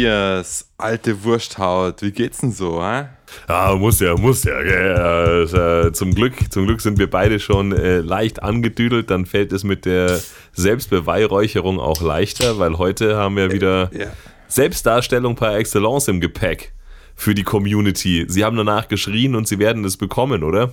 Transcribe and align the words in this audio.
Ja, 0.00 0.30
Elias, 0.30 0.66
alte 0.78 1.24
Wursthaut, 1.24 2.00
wie 2.00 2.10
geht's 2.10 2.38
denn 2.38 2.52
so, 2.52 2.82
hä? 2.82 3.08
Ja, 3.48 3.74
muss 3.76 4.00
ja, 4.00 4.16
muss 4.16 4.44
ja. 4.44 4.62
ja 4.62 5.92
zum, 5.92 6.14
Glück, 6.14 6.50
zum 6.50 6.66
Glück 6.66 6.80
sind 6.80 6.98
wir 6.98 7.10
beide 7.10 7.38
schon 7.38 7.72
äh, 7.72 7.98
leicht 7.98 8.42
angedüdelt. 8.42 9.10
Dann 9.10 9.26
fällt 9.26 9.52
es 9.52 9.62
mit 9.62 9.84
der 9.84 10.20
Selbstbeweihräucherung 10.52 11.78
auch 11.78 12.00
leichter, 12.00 12.58
weil 12.58 12.78
heute 12.78 13.16
haben 13.16 13.36
wir 13.36 13.52
wieder 13.52 13.90
ja. 13.92 14.06
Selbstdarstellung 14.48 15.36
par 15.36 15.56
excellence 15.56 16.08
im 16.08 16.20
Gepäck 16.20 16.72
für 17.14 17.34
die 17.34 17.44
Community. 17.44 18.24
Sie 18.26 18.44
haben 18.44 18.56
danach 18.56 18.88
geschrien 18.88 19.36
und 19.36 19.46
sie 19.46 19.58
werden 19.58 19.84
es 19.84 19.98
bekommen, 19.98 20.42
oder? 20.42 20.72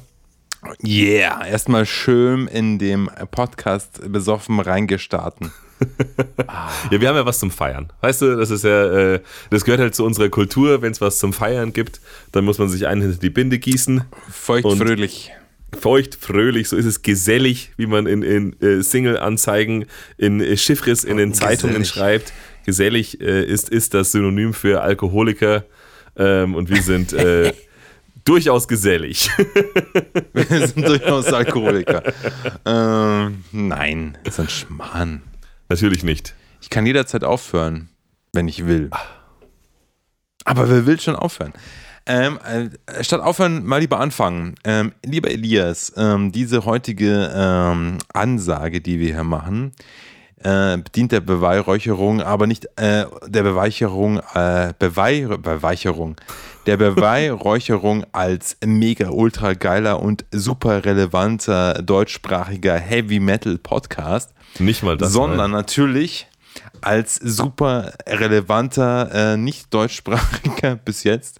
Yeah, 0.84 1.46
erstmal 1.46 1.86
schön 1.86 2.48
in 2.48 2.80
dem 2.80 3.10
Podcast 3.32 4.02
besoffen 4.12 4.60
reingestarten. 4.60 5.52
ja, 6.92 7.02
wir 7.02 7.08
haben 7.08 7.16
ja 7.16 7.26
was 7.26 7.40
zum 7.40 7.52
Feiern. 7.52 7.92
Weißt 8.02 8.22
du, 8.22 8.36
das 8.36 8.52
ist 8.52 8.64
ja, 8.64 9.14
äh, 9.14 9.20
das 9.50 9.66
gehört 9.66 9.82
halt 9.82 9.96
zu 9.96 10.06
unserer 10.06 10.30
Kultur. 10.30 10.82
Wenn 10.82 10.92
es 10.92 11.02
was 11.02 11.20
zum 11.20 11.34
Feiern 11.34 11.74
gibt, 11.74 12.02
dann 12.32 12.46
muss 12.46 12.58
man 12.58 12.70
sich 12.70 12.88
einen 12.88 13.02
hinter 13.02 13.20
die 13.20 13.30
Binde 13.30 13.60
gießen. 13.60 14.04
Feucht 14.32 14.78
fröhlich. 14.78 15.32
Feucht, 15.78 16.16
fröhlich, 16.16 16.70
so 16.70 16.78
ist 16.78 16.86
es 16.86 17.02
gesellig, 17.02 17.74
wie 17.76 17.88
man 17.88 18.08
in, 18.08 18.24
in 18.24 18.62
äh, 18.62 18.82
Single-Anzeigen, 18.82 19.86
in 20.18 20.40
äh, 20.40 20.56
Chiffres, 20.56 21.04
in 21.04 21.18
den 21.18 21.32
gesellig. 21.32 21.60
Zeitungen 21.60 21.86
schreibt. 21.86 22.32
Gesellig 22.66 23.20
äh, 23.20 23.44
ist, 23.44 23.70
ist 23.70 23.94
das 23.94 24.14
Synonym 24.14 24.54
für 24.54 24.82
Alkoholiker 24.82 25.66
ähm, 26.16 26.56
und 26.56 26.70
wir 26.70 26.82
sind 26.82 27.12
äh, 27.14 27.54
durchaus 28.26 28.68
gesellig. 28.68 29.30
wir 30.34 30.46
sind 30.68 30.88
durchaus 30.88 31.28
Alkoholiker. 31.28 32.02
ähm, 32.66 33.44
nein, 33.52 34.18
das 34.24 34.36
ist 34.36 34.40
ein 34.40 34.50
Schmarrn. 34.50 35.22
Natürlich 35.70 36.04
nicht. 36.04 36.34
Ich 36.62 36.70
kann 36.70 36.86
jederzeit 36.86 37.24
aufhören, 37.24 37.90
wenn 38.34 38.48
ich 38.48 38.66
will. 38.66 38.90
Aber 40.46 40.70
wer 40.70 40.86
will 40.86 41.00
schon 41.00 41.16
aufhören? 41.16 41.54
Ähm, 42.06 42.40
äh, 42.46 43.04
statt 43.04 43.20
aufhören, 43.20 43.66
mal 43.66 43.82
lieber 43.82 44.00
anfangen. 44.00 44.56
Ähm, 44.64 44.94
lieber 45.06 45.30
Elias, 45.30 45.92
ähm, 45.98 46.32
diese 46.32 46.64
heutige 46.64 47.32
ähm, 47.36 47.98
Ansage, 48.14 48.80
die 48.80 49.00
wir 49.00 49.14
hier 49.14 49.26
machen, 49.26 49.74
äh, 50.42 50.78
dient 50.96 51.12
der 51.12 51.20
Beweihräucherung, 51.20 52.22
aber 52.22 52.48
nicht 52.48 52.66
äh, 52.78 53.06
der 53.28 53.44
Beweicherung, 53.44 54.22
äh, 54.34 54.74
Beweih 54.80 55.26
Beweicherung, 55.38 56.16
der 56.66 56.78
Beweihräucherung 56.78 58.06
als 58.14 58.56
mega 58.66 59.10
ultra 59.10 59.54
geiler 59.54 60.02
und 60.02 60.24
super 60.32 60.86
relevanter 60.86 61.82
deutschsprachiger 61.82 62.78
Heavy 62.78 63.20
Metal 63.20 63.58
Podcast. 63.58 64.34
Nicht 64.60 64.82
mal 64.82 64.96
das. 64.96 65.12
Sondern 65.12 65.52
mal. 65.52 65.58
natürlich 65.58 66.28
als 66.82 67.16
super 67.16 67.94
relevanter, 68.08 69.34
äh, 69.34 69.38
nicht 69.38 69.74
deutschsprachiger 69.74 70.76
bis 70.86 71.04
jetzt, 71.04 71.40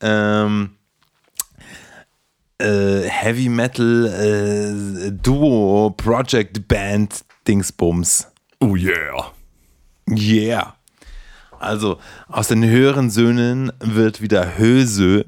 ähm, 0.00 0.70
äh, 2.58 3.02
Heavy 3.02 3.48
Metal 3.48 4.06
äh, 4.06 5.12
Duo 5.12 5.90
Project 5.90 6.66
Band 6.66 7.24
Dingsbums. 7.46 8.26
Oh 8.60 8.74
yeah. 8.74 9.32
Yeah. 10.10 10.74
Also 11.60 11.98
aus 12.28 12.48
den 12.48 12.64
höheren 12.64 13.10
Söhnen 13.10 13.72
wird 13.80 14.20
wieder 14.20 14.58
Hösö. 14.58 15.24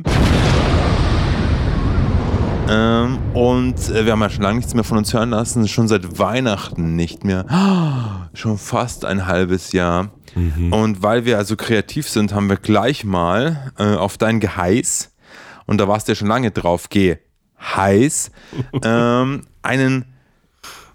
Ähm, 2.68 3.18
und 3.34 3.88
äh, 3.90 4.04
wir 4.04 4.12
haben 4.12 4.20
ja 4.20 4.30
schon 4.30 4.42
lange 4.42 4.58
nichts 4.58 4.74
mehr 4.74 4.84
von 4.84 4.98
uns 4.98 5.12
hören 5.12 5.30
lassen, 5.30 5.66
schon 5.66 5.88
seit 5.88 6.18
Weihnachten 6.18 6.94
nicht 6.94 7.24
mehr. 7.24 7.44
Schon 8.34 8.58
fast 8.58 9.04
ein 9.04 9.26
halbes 9.26 9.72
Jahr. 9.72 10.10
Mhm. 10.34 10.72
Und 10.72 11.02
weil 11.02 11.24
wir 11.24 11.38
also 11.38 11.56
kreativ 11.56 12.08
sind, 12.08 12.32
haben 12.32 12.48
wir 12.48 12.56
gleich 12.56 13.04
mal 13.04 13.72
äh, 13.78 13.94
auf 13.94 14.18
dein 14.18 14.40
Geheiß, 14.40 15.12
und 15.66 15.78
da 15.78 15.88
warst 15.88 16.08
du 16.08 16.12
ja 16.12 16.16
schon 16.16 16.28
lange 16.28 16.50
drauf, 16.50 16.88
geh 16.88 17.16
heiß, 17.60 18.30
ähm, 18.84 19.46
einen, 19.62 20.04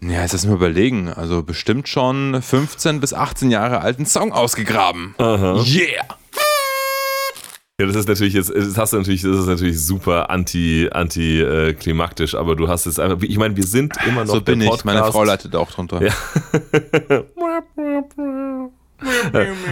ja, 0.01 0.21
jetzt 0.21 0.33
lass 0.33 0.45
mal 0.45 0.55
überlegen, 0.55 1.09
also 1.09 1.43
bestimmt 1.43 1.87
schon 1.87 2.41
15 2.41 2.99
bis 2.99 3.13
18 3.13 3.51
Jahre 3.51 3.81
alten 3.81 4.05
Song 4.05 4.31
ausgegraben. 4.31 5.15
Aha. 5.17 5.61
Yeah! 5.65 6.05
Ja, 7.77 7.87
das 7.87 7.97
ist 7.97 8.07
natürlich 8.07 8.33
jetzt, 8.33 8.55
das 8.55 8.77
hast 8.77 8.93
du 8.93 8.97
natürlich, 8.97 9.23
das 9.23 9.37
ist 9.37 9.47
natürlich 9.47 9.85
super 9.85 10.29
anti, 10.29 10.87
anti 10.93 11.41
äh, 11.41 11.73
klimaktisch, 11.73 12.33
aber 12.33 12.55
du 12.55 12.69
hast 12.69 12.85
es 12.85 12.99
einfach, 12.99 13.21
ich 13.21 13.37
meine, 13.37 13.57
wir 13.57 13.65
sind 13.65 13.95
immer 14.07 14.23
noch 14.23 14.35
so 14.35 14.41
bin 14.41 14.61
ich, 14.61 14.85
meine 14.85 15.03
Frau 15.03 15.25
leitet 15.25 15.53
auch 15.57 15.69
drunter. 15.69 16.01
Ja. 16.01 16.13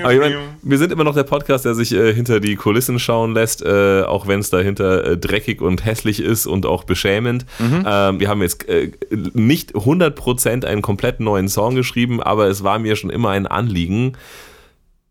aber 0.03 0.14
ich 0.14 0.19
meine, 0.19 0.38
wir 0.62 0.78
sind 0.78 0.91
immer 0.91 1.06
noch 1.06 1.14
der 1.14 1.24
Podcast, 1.24 1.64
der 1.64 1.75
sich 1.75 1.94
äh, 1.94 2.14
hinter 2.14 2.41
die 2.41 2.58
Kulissen 2.58 3.00
schauen 3.00 3.34
lässt, 3.34 3.62
äh, 3.62 4.02
auch 4.02 4.28
wenn 4.28 4.41
es 4.41 4.50
dahinter 4.50 5.12
äh, 5.12 5.18
dreckig 5.18 5.62
und 5.62 5.85
hässlich 5.85 6.20
ist 6.20 6.46
und 6.46 6.66
auch 6.66 6.84
beschämend. 6.84 7.46
Mhm. 7.58 7.85
Ähm, 7.88 8.20
wir 8.20 8.28
haben 8.28 8.41
jetzt 8.41 8.68
äh, 8.68 8.91
nicht 9.34 9.75
100% 9.75 10.66
einen 10.66 10.81
komplett 10.81 11.22
neuen 11.22 11.47
Song 11.47 11.75
geschrieben, 11.75 12.22
aber 12.22 12.47
es 12.47 12.66
war 12.66 12.80
mir 12.80 12.97
schon 12.97 13.12
immer 13.12 13.30
ein 13.30 13.47
Anliegen, 13.47 14.18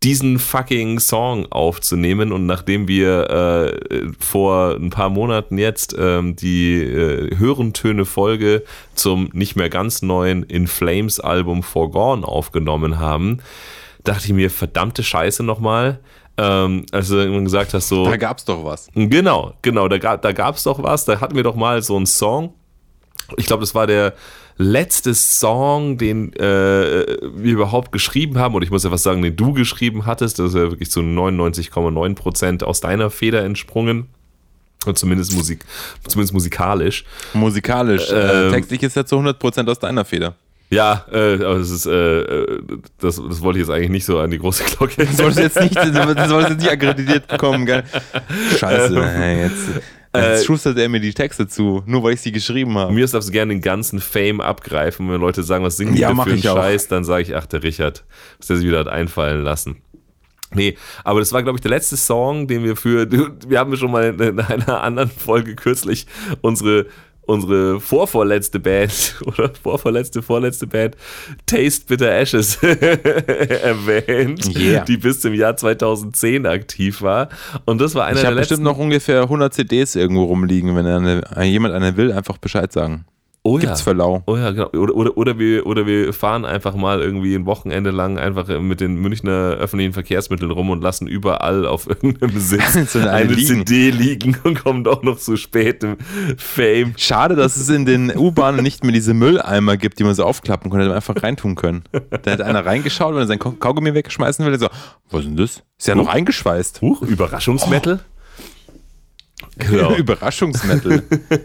diesen 0.03 0.37
fucking 0.37 0.99
Song 0.99 1.51
aufzunehmen. 1.51 2.31
Und 2.31 2.45
nachdem 2.45 2.87
wir 2.87 3.29
äh, 3.89 4.11
vor 4.19 4.75
ein 4.75 4.89
paar 4.89 5.09
Monaten 5.09 5.57
jetzt 5.57 5.95
ähm, 5.97 6.35
die 6.35 6.81
äh, 6.81 7.37
Hörentöne-Folge 7.37 8.63
zum 8.95 9.29
nicht 9.33 9.55
mehr 9.55 9.69
ganz 9.69 10.01
neuen 10.01 10.43
In 10.43 10.67
Flames 10.67 11.19
Album 11.19 11.63
Forgone 11.63 12.27
aufgenommen 12.27 12.99
haben, 12.99 13.39
dachte 14.03 14.25
ich 14.25 14.33
mir, 14.33 14.49
verdammte 14.49 15.03
Scheiße 15.03 15.43
nochmal. 15.43 15.99
Ähm, 16.35 16.85
als 16.91 17.09
du 17.09 17.15
irgendwann 17.15 17.45
gesagt 17.45 17.73
hast, 17.73 17.87
so. 17.87 18.05
Da 18.05 18.17
gab's 18.17 18.43
doch 18.43 18.65
was. 18.65 18.89
Genau, 18.95 19.53
genau, 19.61 19.87
da, 19.87 20.17
da 20.17 20.31
gab's 20.31 20.63
doch 20.63 20.81
was. 20.81 21.05
Da 21.05 21.21
hatten 21.21 21.35
wir 21.35 21.43
doch 21.43 21.55
mal 21.55 21.81
so 21.81 21.95
einen 21.95 22.07
Song. 22.07 22.53
Ich 23.37 23.45
glaube, 23.45 23.61
das 23.61 23.75
war 23.75 23.87
der 23.87 24.13
letzte 24.57 25.13
Song, 25.13 25.97
den 25.97 26.33
äh, 26.33 27.05
wir 27.35 27.53
überhaupt 27.53 27.91
geschrieben 27.91 28.37
haben, 28.37 28.55
und 28.55 28.63
ich 28.63 28.71
muss 28.71 28.83
ja 28.83 28.91
was 28.91 29.03
sagen, 29.03 29.21
den 29.21 29.35
du 29.35 29.53
geschrieben 29.53 30.05
hattest, 30.05 30.39
das 30.39 30.49
ist 30.49 30.55
ja 30.55 30.71
wirklich 30.71 30.91
zu 30.91 31.01
99,9 31.01 32.15
Prozent 32.15 32.63
aus 32.63 32.81
deiner 32.81 33.09
Feder 33.09 33.43
entsprungen. 33.43 34.07
Und 34.85 34.97
zumindest 34.97 35.33
Musik, 35.33 35.63
zumindest 36.05 36.33
musikalisch. 36.33 37.05
Musikalisch. 37.33 38.11
Äh, 38.11 38.47
ähm, 38.47 38.51
textlich 38.51 38.83
ist 38.83 38.97
ja 38.97 39.05
zu 39.05 39.15
100% 39.15 39.69
aus 39.69 39.79
deiner 39.79 40.03
Feder. 40.03 40.35
Ja, 40.69 41.05
äh, 41.11 41.35
aber 41.35 41.59
das 41.59 41.69
ist, 41.69 41.85
äh, 41.85 42.59
das, 42.99 43.15
das 43.15 43.41
wollte 43.41 43.59
ich 43.59 43.67
jetzt 43.67 43.73
eigentlich 43.73 43.91
nicht 43.91 44.05
so 44.05 44.19
an 44.19 44.31
die 44.31 44.39
große 44.39 44.63
Glocke. 44.63 45.05
Du 45.05 45.13
solltest 45.13 45.39
jetzt 45.39 45.61
nicht, 45.61 45.73
solltest 45.93 46.49
jetzt 46.49 46.59
nicht 46.59 46.71
akkreditiert 46.71 47.27
bekommen, 47.27 47.65
gell? 47.65 47.83
Scheiße, 48.57 48.95
jetzt. 49.39 49.55
Jetzt 49.75 49.83
äh, 50.13 50.43
schustert 50.43 50.77
er 50.77 50.89
mir 50.89 50.99
die 50.99 51.13
Texte 51.13 51.47
zu, 51.47 51.83
nur 51.85 52.03
weil 52.03 52.13
ich 52.13 52.21
sie 52.21 52.31
geschrieben 52.31 52.77
habe. 52.77 52.93
Mir 52.93 53.05
darfst 53.05 53.29
du 53.29 53.31
gerne 53.31 53.53
den 53.53 53.61
ganzen 53.61 53.99
Fame 53.99 54.41
abgreifen. 54.41 55.09
Wenn 55.09 55.19
Leute 55.19 55.43
sagen, 55.43 55.63
was 55.63 55.77
singen 55.77 55.95
die 55.95 56.01
ja, 56.01 56.13
für 56.13 56.21
einen 56.21 56.41
Scheiß, 56.41 56.87
dann 56.87 57.03
sage 57.03 57.23
ich, 57.23 57.35
ach, 57.35 57.45
der 57.45 57.63
Richard, 57.63 58.03
was 58.37 58.47
der 58.47 58.57
sich 58.57 58.67
wieder 58.67 58.79
hat 58.79 58.87
einfallen 58.87 59.43
lassen. 59.43 59.81
Nee, 60.55 60.77
aber 61.03 61.19
das 61.19 61.33
war, 61.33 61.41
glaube 61.41 61.57
ich, 61.57 61.61
der 61.61 61.71
letzte 61.71 61.97
Song, 61.97 62.47
den 62.47 62.63
wir 62.63 62.75
für, 62.75 63.09
wir 63.47 63.59
haben 63.59 63.75
schon 63.75 63.91
mal 63.91 64.19
in 64.21 64.39
einer 64.39 64.81
anderen 64.81 65.09
Folge 65.09 65.55
kürzlich 65.55 66.05
unsere 66.41 66.85
unsere 67.25 67.79
vorvorletzte 67.79 68.59
Band 68.59 69.15
oder 69.25 69.51
vorvorletzte, 69.61 70.21
vorletzte 70.21 70.67
Band 70.67 70.95
Taste 71.45 71.85
Bitter 71.87 72.11
Ashes 72.11 72.57
erwähnt, 72.63 74.55
yeah. 74.57 74.83
die 74.83 74.97
bis 74.97 75.21
zum 75.21 75.33
Jahr 75.33 75.55
2010 75.55 76.45
aktiv 76.45 77.01
war. 77.01 77.29
Und 77.65 77.81
das 77.81 77.95
war 77.95 78.05
einer 78.05 78.17
ich 78.17 78.21
der 78.21 78.31
letzten. 78.31 78.41
bestimmt 78.41 78.63
noch 78.63 78.77
ungefähr 78.77 79.23
100 79.23 79.53
CDs 79.53 79.95
irgendwo 79.95 80.25
rumliegen, 80.25 80.75
wenn 80.75 80.85
eine, 80.85 81.43
jemand 81.43 81.73
eine 81.73 81.97
will, 81.97 82.11
einfach 82.11 82.37
Bescheid 82.37 82.71
sagen. 82.71 83.05
Oh 83.45 83.57
Gibt's 83.57 83.81
ja. 83.81 83.83
Verlau. 83.83 84.23
Oh 84.25 84.37
ja, 84.37 84.51
genau. 84.51 84.69
Oder, 84.69 84.95
oder, 84.95 85.17
oder, 85.17 85.37
wir, 85.37 85.67
oder 85.67 85.85
wir 85.85 86.13
fahren 86.13 86.45
einfach 86.45 86.75
mal 86.75 87.01
irgendwie 87.01 87.35
ein 87.35 87.45
Wochenende 87.45 87.91
lang 87.91 88.17
einfach 88.17 88.47
mit 88.61 88.79
den 88.79 88.95
Münchner 88.95 89.57
öffentlichen 89.59 89.91
Verkehrsmitteln 89.91 90.49
rum 90.49 90.69
und 90.69 90.81
lassen 90.81 91.07
überall 91.07 91.65
auf 91.65 91.85
irgendeinem 91.89 92.39
Sitz 92.39 92.95
eine, 92.95 93.11
eine 93.11 93.35
CD 93.35 93.89
liegen 93.89 94.37
und 94.45 94.63
kommen 94.63 94.85
doch 94.85 95.03
noch 95.03 95.17
zu 95.17 95.35
spät 95.35 95.83
im 95.83 95.97
Fame. 96.37 96.93
Schade, 96.95 97.35
dass 97.35 97.57
es 97.57 97.67
in 97.67 97.85
den 97.85 98.15
U-Bahnen 98.15 98.63
nicht 98.63 98.85
mehr 98.85 98.93
diese 98.93 99.13
Mülleimer 99.13 99.75
gibt, 99.75 99.99
die 99.99 100.05
man 100.05 100.15
so 100.15 100.23
aufklappen 100.23 100.71
konnte, 100.71 100.87
man 100.87 100.95
einfach 100.95 101.21
reintun 101.21 101.55
können. 101.55 101.83
Da 102.23 102.31
hat 102.31 102.41
einer 102.41 102.65
reingeschaut, 102.65 103.13
wenn 103.13 103.23
er 103.23 103.27
sein 103.27 103.39
Kaugummi 103.39 103.93
wegschmeißen 103.93 104.45
will, 104.45 104.57
so, 104.57 104.69
was 105.11 105.21
ist 105.21 105.27
denn 105.27 105.35
das? 105.35 105.63
Ist 105.77 105.87
ja 105.87 105.95
Huch. 105.95 106.03
noch 106.03 106.07
eingeschweißt. 106.07 106.81
Huch, 106.81 107.01
Überraschungsmetal? 107.01 107.99
Oh. 108.01 108.12
Genau. 109.57 109.95
Überraschungsmetal. 109.97 111.03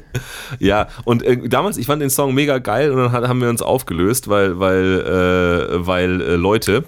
ja, 0.58 0.88
und 1.05 1.22
äh, 1.22 1.49
damals, 1.49 1.76
ich 1.76 1.87
fand 1.87 2.02
den 2.02 2.10
Song 2.10 2.34
mega 2.34 2.58
geil 2.58 2.90
und 2.90 2.99
dann 2.99 3.12
hat, 3.12 3.28
haben 3.28 3.40
wir 3.40 3.49
uns 3.49 3.62
aufgelöst, 3.62 4.28
weil, 4.28 4.58
weil, 4.58 5.00
äh, 5.00 5.87
weil 5.87 6.20
äh, 6.20 6.37
Leute. 6.37 6.84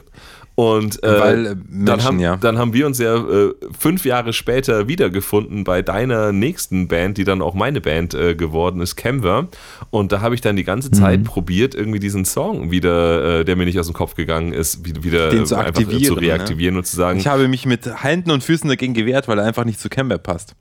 Und 0.57 1.03
äh, 1.03 1.21
Weil, 1.21 1.47
äh, 1.47 1.49
dann, 1.49 1.85
Menschen, 1.85 2.05
haben, 2.05 2.21
ja. 2.21 2.37
dann 2.37 2.59
haben 2.59 2.75
wir 2.75 2.85
uns 2.85 2.99
ja 2.99 3.17
äh, 3.17 3.55
fünf 3.79 4.05
Jahre 4.05 4.35
später 4.35 4.89
wiedergefunden 4.89 5.65
bei 5.65 5.81
deiner 5.81 6.33
nächsten 6.33 6.87
Band, 6.87 7.17
die 7.17 7.25
dann 7.25 7.41
auch 7.41 7.55
meine 7.55 7.81
Band 7.81 8.11
geworden 8.11 8.83
ist, 8.83 8.97
Camver. 8.97 9.49
Und 9.89 10.13
da 10.13 10.21
habe 10.21 10.35
ich 10.35 10.43
dann 10.43 10.57
die 10.57 10.65
ganze 10.65 10.91
Zeit 10.91 11.25
probiert, 11.25 11.75
irgendwie 11.75 11.99
diesen 11.99 12.27
Song 12.27 12.71
wieder, 12.71 13.43
der 13.45 13.57
mir 13.57 13.65
nicht 13.65 13.79
aus 13.79 13.87
dem 13.87 13.95
Kopf 13.95 14.17
gegangen 14.17 14.53
ist, 14.53 14.85
wieder, 14.85 15.31
Den 15.31 15.47
zu 15.47 15.55
äh, 15.55 15.59
einfach 15.59 15.81
äh, 15.81 15.85
zu 15.85 15.91
aktivieren, 15.91 16.15
ne? 16.17 16.21
reaktivieren 16.21 16.77
und 16.77 16.87
zu 16.87 16.97
sagen, 16.97 17.21
Ich 17.21 17.27
habe 17.27 17.49
mich 17.49 17.65
mit 17.65 18.03
Händen 18.03 18.31
und 18.31 18.45
Füßen 18.45 18.69
dagegen 18.69 18.93
gewehrt, 18.93 19.29
weil 19.29 19.39
er 19.39 19.47
einfach 19.47 19.65
nicht 19.65 19.81
zu 19.81 19.89
Camber 19.89 20.19
passt. 20.19 20.57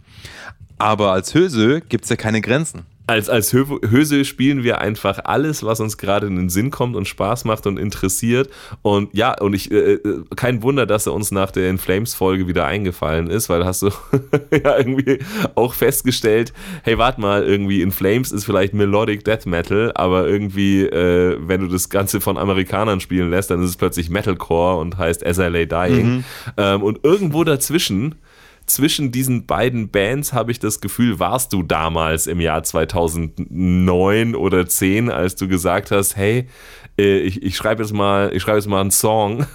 Aber 0.80 1.12
als 1.12 1.34
Höse 1.34 1.82
gibt 1.82 2.06
es 2.06 2.10
ja 2.10 2.16
keine 2.16 2.42
Grenzen. 2.42 2.86
als, 3.10 3.28
als 3.28 3.52
Hö 3.54 3.66
Höse 3.90 4.24
spielen 4.24 4.64
wir 4.64 4.82
einfach 4.82 5.20
alles, 5.24 5.64
was 5.64 5.80
uns 5.80 5.98
gerade 5.98 6.28
in 6.28 6.36
den 6.36 6.50
Sinn 6.50 6.70
kommt 6.70 6.96
und 6.96 7.08
Spaß 7.08 7.44
macht 7.46 7.66
und 7.66 7.80
interessiert. 7.80 8.50
Und 8.84 9.14
ja, 9.14 9.34
und 9.40 9.54
ich, 9.54 9.72
äh, 9.72 9.94
äh, 9.94 10.24
kein 10.36 10.62
Wunder, 10.62 10.86
dass 10.86 11.08
er 11.08 11.14
uns 11.14 11.32
nach 11.32 11.50
der 11.50 11.70
In 11.70 11.80
Flames 11.80 12.14
Folge 12.14 12.48
wieder 12.48 12.66
eingefallen 12.66 13.28
ist, 13.28 13.50
weil 13.50 13.66
hast 13.66 13.82
du 13.82 13.90
ja 14.52 14.78
irgendwie 14.78 15.20
auch 15.56 15.74
festgestellt, 15.74 16.54
hey, 16.84 17.00
warte 17.00 17.20
mal, 17.20 17.44
irgendwie 17.44 17.82
In 17.82 17.92
Flames 17.92 18.32
ist 18.32 18.46
vielleicht 18.46 18.76
Melodic 18.76 19.26
Death 19.26 19.48
Metal, 19.48 19.92
aber 19.96 20.28
irgendwie, 20.28 20.84
äh, 20.84 21.38
wenn 21.42 21.62
du 21.62 21.68
das 21.68 21.90
Ganze 21.90 22.22
von 22.22 22.38
Amerikanern 22.38 23.00
spielen 23.00 23.32
lässt, 23.32 23.50
dann 23.50 23.64
ist 23.64 23.70
es 23.72 23.78
plötzlich 23.78 24.12
Metalcore 24.12 24.80
und 24.80 25.00
heißt 25.00 25.26
As 25.26 25.40
I 25.40 25.48
Lay 25.48 25.66
Dying. 25.66 26.24
Ähm, 26.58 26.84
und 26.84 27.00
irgendwo 27.04 27.44
dazwischen 27.44 28.16
zwischen 28.70 29.12
diesen 29.12 29.46
beiden 29.46 29.90
Bands 29.90 30.34
habe 30.34 30.52
ich 30.52 30.60
das 30.60 30.82
Gefühl, 30.82 31.20
warst 31.20 31.54
du 31.54 31.64
damals 31.64 32.28
im 32.28 32.40
Jahr 32.40 32.64
2009 32.64 34.36
oder 34.36 34.68
10, 34.68 35.10
als 35.10 35.36
du 35.36 35.48
gesagt 35.48 35.92
hast, 35.92 36.16
hey, 36.16 36.48
äh, 36.98 37.20
ich, 37.20 37.42
ich 37.42 37.56
schreibe 37.56 37.82
jetzt 37.82 37.94
mal, 37.94 38.32
ich 38.34 38.44
schreibe 38.44 38.58
jetzt 38.58 38.68
mal 38.68 38.82
einen 38.82 38.92
Song, 38.92 39.46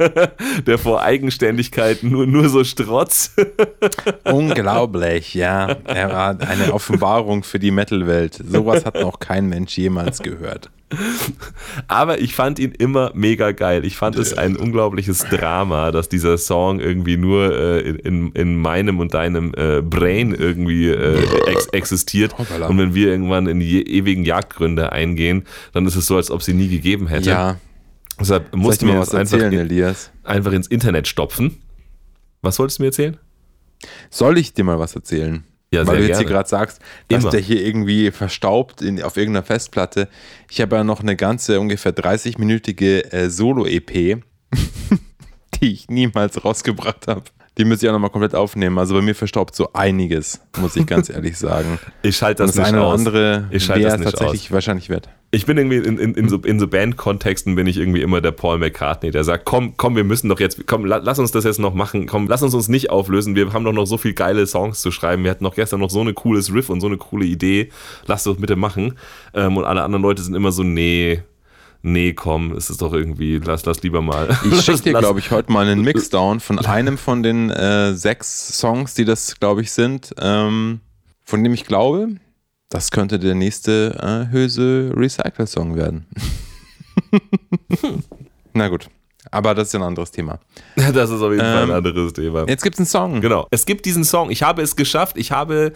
der 0.66 0.78
vor 0.78 1.02
Eigenständigkeit 1.02 2.02
nur, 2.02 2.26
nur 2.26 2.48
so 2.48 2.64
strotz. 2.64 3.34
Unglaublich, 4.24 5.34
ja. 5.34 5.76
Er 5.84 6.10
war 6.10 6.40
eine 6.40 6.72
Offenbarung 6.72 7.44
für 7.44 7.58
die 7.58 7.70
Metal-Welt. 7.70 8.42
Sowas 8.44 8.84
hat 8.84 8.96
noch 8.96 9.20
kein 9.20 9.46
Mensch 9.48 9.76
jemals 9.78 10.18
gehört. 10.20 10.70
Aber 11.88 12.20
ich 12.20 12.34
fand 12.34 12.58
ihn 12.58 12.72
immer 12.72 13.12
mega 13.14 13.52
geil. 13.52 13.84
Ich 13.84 13.96
fand 13.96 14.16
es 14.16 14.36
ein 14.36 14.56
unglaubliches 14.56 15.26
Drama, 15.30 15.90
dass 15.90 16.08
dieser 16.08 16.38
Song 16.38 16.80
irgendwie 16.80 17.16
nur 17.16 17.54
äh, 17.54 17.80
in, 17.80 18.32
in 18.32 18.56
meinem 18.56 18.98
und 18.98 19.14
deinem 19.14 19.52
äh, 19.56 19.82
Brain 19.82 20.34
irgendwie 20.34 20.88
äh, 20.88 21.22
ex 21.46 21.66
existiert. 21.66 22.34
Und 22.38 22.78
wenn 22.78 22.94
wir 22.94 23.08
irgendwann 23.08 23.46
in 23.46 23.60
die 23.60 23.82
ewigen 23.82 24.24
Jagdgründe 24.24 24.92
eingehen, 24.92 25.44
dann 25.72 25.86
ist 25.86 25.96
es 25.96 26.06
so, 26.06 26.16
als 26.16 26.30
ob 26.30 26.42
sie 26.42 26.54
nie 26.54 26.68
gegeben 26.68 27.06
hätte. 27.06 27.30
Ja, 27.30 27.56
Deshalb 28.20 28.54
mal 28.54 28.66
uns 28.66 28.82
was 28.82 29.14
einfach, 29.14 29.38
erzählen, 29.38 29.52
in, 29.52 29.58
Elias? 29.60 30.10
einfach 30.24 30.52
ins 30.52 30.66
Internet 30.66 31.06
stopfen. 31.06 31.62
Was 32.42 32.58
wolltest 32.58 32.78
du 32.78 32.82
mir 32.82 32.88
erzählen? 32.88 33.16
Soll 34.10 34.38
ich 34.38 34.54
dir 34.54 34.64
mal 34.64 34.78
was 34.78 34.94
erzählen? 34.94 35.44
Ja, 35.70 35.86
Weil 35.86 35.98
du 35.98 36.02
jetzt 36.04 36.16
hier 36.16 36.26
gerne. 36.26 36.36
gerade 36.36 36.48
sagst, 36.48 36.80
dass 37.08 37.22
Immer. 37.22 37.30
der 37.30 37.40
hier 37.40 37.64
irgendwie 37.64 38.10
verstaubt 38.10 38.80
in, 38.80 39.02
auf 39.02 39.16
irgendeiner 39.18 39.44
Festplatte. 39.44 40.08
Ich 40.50 40.60
habe 40.62 40.76
ja 40.76 40.84
noch 40.84 41.00
eine 41.00 41.14
ganze, 41.14 41.60
ungefähr 41.60 41.94
30-minütige 41.94 43.12
äh, 43.12 43.28
Solo-EP, 43.28 43.90
die 45.60 45.72
ich 45.72 45.88
niemals 45.88 46.42
rausgebracht 46.42 47.06
habe. 47.06 47.24
Die 47.58 47.64
müsste 47.64 47.84
ich 47.86 47.90
auch 47.90 47.94
nochmal 47.94 48.10
komplett 48.10 48.34
aufnehmen. 48.34 48.78
Also 48.78 48.94
bei 48.94 49.02
mir 49.02 49.14
verstaubt 49.14 49.54
so 49.54 49.72
einiges, 49.74 50.40
muss 50.58 50.76
ich 50.76 50.86
ganz 50.86 51.10
ehrlich 51.10 51.36
sagen. 51.36 51.78
Ich 52.02 52.16
schalte 52.16 52.44
das, 52.44 52.52
das 52.52 52.58
nicht 52.58 52.66
eine 52.68 52.78
oder 52.78 52.86
aus. 52.86 53.00
andere 53.00 53.48
Ich 53.50 53.64
schalte 53.64 53.82
wäre 53.82 53.90
das 53.90 54.00
es 54.00 54.06
nicht 54.06 54.18
tatsächlich 54.18 54.52
wahrscheinlich 54.52 54.88
wert. 54.88 55.08
Ich 55.30 55.44
bin 55.44 55.58
irgendwie 55.58 55.76
in, 55.76 55.98
in, 55.98 56.14
in 56.14 56.28
so, 56.28 56.38
in 56.38 56.58
so 56.58 56.66
Bandkontexten 56.66 57.54
bin 57.54 57.66
ich 57.66 57.76
irgendwie 57.76 58.00
immer 58.00 58.22
der 58.22 58.30
Paul 58.30 58.58
McCartney, 58.58 59.10
der 59.10 59.24
sagt, 59.24 59.44
komm, 59.44 59.76
komm, 59.76 59.94
wir 59.94 60.04
müssen 60.04 60.30
doch 60.30 60.40
jetzt, 60.40 60.66
komm, 60.66 60.86
la, 60.86 60.96
lass 60.96 61.18
uns 61.18 61.32
das 61.32 61.44
jetzt 61.44 61.58
noch 61.58 61.74
machen, 61.74 62.06
komm, 62.06 62.28
lass 62.28 62.42
uns 62.42 62.54
uns 62.54 62.68
nicht 62.68 62.88
auflösen, 62.88 63.36
wir 63.36 63.52
haben 63.52 63.64
doch 63.64 63.74
noch 63.74 63.84
so 63.84 63.98
viel 63.98 64.14
geile 64.14 64.46
Songs 64.46 64.80
zu 64.80 64.90
schreiben, 64.90 65.24
wir 65.24 65.30
hatten 65.30 65.44
noch 65.44 65.54
gestern 65.54 65.80
noch 65.80 65.90
so 65.90 66.00
eine 66.00 66.14
cooles 66.14 66.54
Riff 66.54 66.70
und 66.70 66.80
so 66.80 66.86
eine 66.86 66.96
coole 66.96 67.26
Idee, 67.26 67.68
lass 68.06 68.24
doch 68.24 68.38
bitte 68.38 68.56
machen. 68.56 68.94
Ähm, 69.34 69.58
und 69.58 69.64
alle 69.64 69.82
anderen 69.82 70.02
Leute 70.02 70.22
sind 70.22 70.34
immer 70.34 70.50
so, 70.50 70.62
nee, 70.62 71.22
nee, 71.82 72.12
komm, 72.14 72.52
es 72.52 72.70
ist 72.70 72.80
doch 72.80 72.92
irgendwie, 72.94 73.38
lass, 73.38 73.64
lass 73.66 73.82
lieber 73.82 74.00
mal. 74.00 74.28
Ich 74.50 74.60
schicke 74.64 74.80
dir, 74.80 74.94
glaube 74.94 75.18
ich, 75.18 75.30
heute 75.30 75.52
mal 75.52 75.66
einen 75.66 75.82
Mixdown 75.82 76.40
von 76.40 76.58
einem 76.58 76.98
von 76.98 77.22
den 77.22 77.50
äh, 77.50 77.92
sechs 77.94 78.58
Songs, 78.58 78.94
die 78.94 79.04
das, 79.04 79.38
glaube 79.38 79.60
ich, 79.60 79.72
sind, 79.72 80.14
ähm, 80.20 80.80
von 81.24 81.44
dem 81.44 81.52
ich 81.52 81.64
glaube, 81.64 82.16
das 82.70 82.90
könnte 82.90 83.18
der 83.18 83.34
nächste 83.34 83.94
äh, 84.28 84.32
Höse 84.32 84.92
Recycle-Song 84.94 85.76
werden. 85.76 86.06
Na 88.52 88.68
gut, 88.68 88.88
aber 89.30 89.54
das 89.54 89.68
ist 89.68 89.72
ja 89.74 89.80
ein 89.80 89.84
anderes 89.86 90.10
Thema. 90.10 90.38
Das 90.76 91.10
ist 91.10 91.20
auf 91.20 91.30
jeden 91.30 91.40
Fall 91.40 91.62
ein 91.64 91.68
Ähm, 91.68 91.74
anderes 91.74 92.12
Thema. 92.12 92.46
Jetzt 92.48 92.62
gibt 92.62 92.74
es 92.74 92.80
einen 92.80 92.86
Song. 92.86 93.20
Genau. 93.20 93.46
Es 93.50 93.66
gibt 93.66 93.84
diesen 93.84 94.04
Song. 94.04 94.30
Ich 94.30 94.42
habe 94.42 94.62
es 94.62 94.74
geschafft. 94.76 95.16
Ich 95.18 95.32
habe 95.32 95.72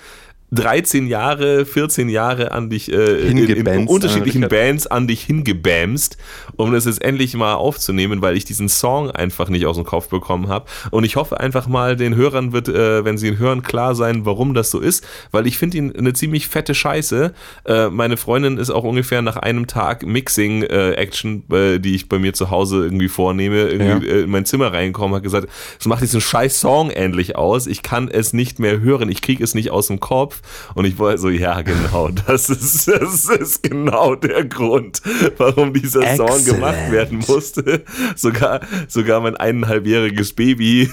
13 0.52 1.06
Jahre, 1.06 1.64
14 1.64 2.08
Jahre 2.10 2.52
an 2.52 2.68
dich 2.68 2.92
äh, 2.92 3.20
in, 3.28 3.38
in 3.38 3.86
unterschiedlichen 3.88 4.42
äh, 4.44 4.48
Bands 4.48 4.86
an 4.86 5.06
dich 5.08 5.22
hingebamst, 5.22 6.18
um 6.56 6.72
das 6.72 6.84
jetzt 6.84 7.02
endlich 7.02 7.34
mal 7.34 7.54
aufzunehmen, 7.54 8.20
weil 8.20 8.36
ich 8.36 8.44
diesen 8.44 8.68
Song 8.68 9.10
einfach 9.10 9.48
nicht 9.48 9.64
aus 9.64 9.76
dem 9.76 9.86
Kopf 9.86 10.08
bekommen 10.08 10.48
habe. 10.48 10.66
Und 10.90 11.04
ich 11.04 11.16
hoffe 11.16 11.40
einfach 11.40 11.68
mal, 11.68 11.96
den 11.96 12.14
Hörern 12.16 12.52
wird, 12.52 12.68
äh, 12.68 13.02
wenn 13.04 13.16
sie 13.16 13.28
ihn 13.28 13.38
hören, 13.38 13.62
klar 13.62 13.94
sein, 13.94 14.26
warum 14.26 14.52
das 14.52 14.70
so 14.70 14.78
ist, 14.78 15.04
weil 15.30 15.46
ich 15.46 15.56
finde 15.56 15.78
ihn 15.78 15.96
eine 15.96 16.12
ziemlich 16.12 16.48
fette 16.48 16.74
Scheiße. 16.74 17.32
Äh, 17.64 17.88
meine 17.88 18.18
Freundin 18.18 18.58
ist 18.58 18.68
auch 18.70 18.84
ungefähr 18.84 19.22
nach 19.22 19.36
einem 19.36 19.66
Tag 19.66 20.04
Mixing-Action, 20.04 21.44
äh, 21.50 21.78
die 21.80 21.94
ich 21.94 22.08
bei 22.08 22.18
mir 22.18 22.34
zu 22.34 22.50
Hause 22.50 22.82
irgendwie 22.84 23.08
vornehme, 23.08 23.68
irgendwie 23.68 24.06
Ja. 24.06 24.14
äh, 24.16 24.20
in 24.22 24.30
mein 24.30 24.44
Zimmer 24.44 24.72
reinkommen, 24.72 25.16
hat 25.16 25.22
gesagt, 25.22 25.48
es 25.80 25.86
macht 25.86 26.02
diesen 26.02 26.20
scheiß 26.20 26.60
Song 26.60 26.90
endlich 26.90 27.36
aus. 27.36 27.66
Ich 27.66 27.82
kann 27.82 28.08
es 28.08 28.32
nicht 28.32 28.58
mehr 28.58 28.80
hören. 28.80 29.08
Ich 29.08 29.22
kriege 29.22 29.42
es 29.42 29.54
nicht 29.54 29.70
aus 29.70 29.86
dem 29.86 30.00
Kopf. 30.00 30.41
Und 30.74 30.84
ich 30.84 30.98
war 30.98 31.16
so, 31.18 31.28
ja, 31.28 31.60
genau, 31.62 32.08
das 32.26 32.48
ist, 32.50 32.88
das 32.88 33.24
ist 33.26 33.62
genau 33.62 34.14
der 34.14 34.44
Grund, 34.44 35.00
warum 35.38 35.72
dieser 35.72 36.16
Song 36.16 36.28
Excellent. 36.28 36.46
gemacht 36.46 36.90
werden 36.92 37.22
musste. 37.26 37.82
Sogar, 38.16 38.60
sogar 38.88 39.20
mein 39.20 39.36
eineinhalbjähriges 39.36 40.32
Baby 40.34 40.90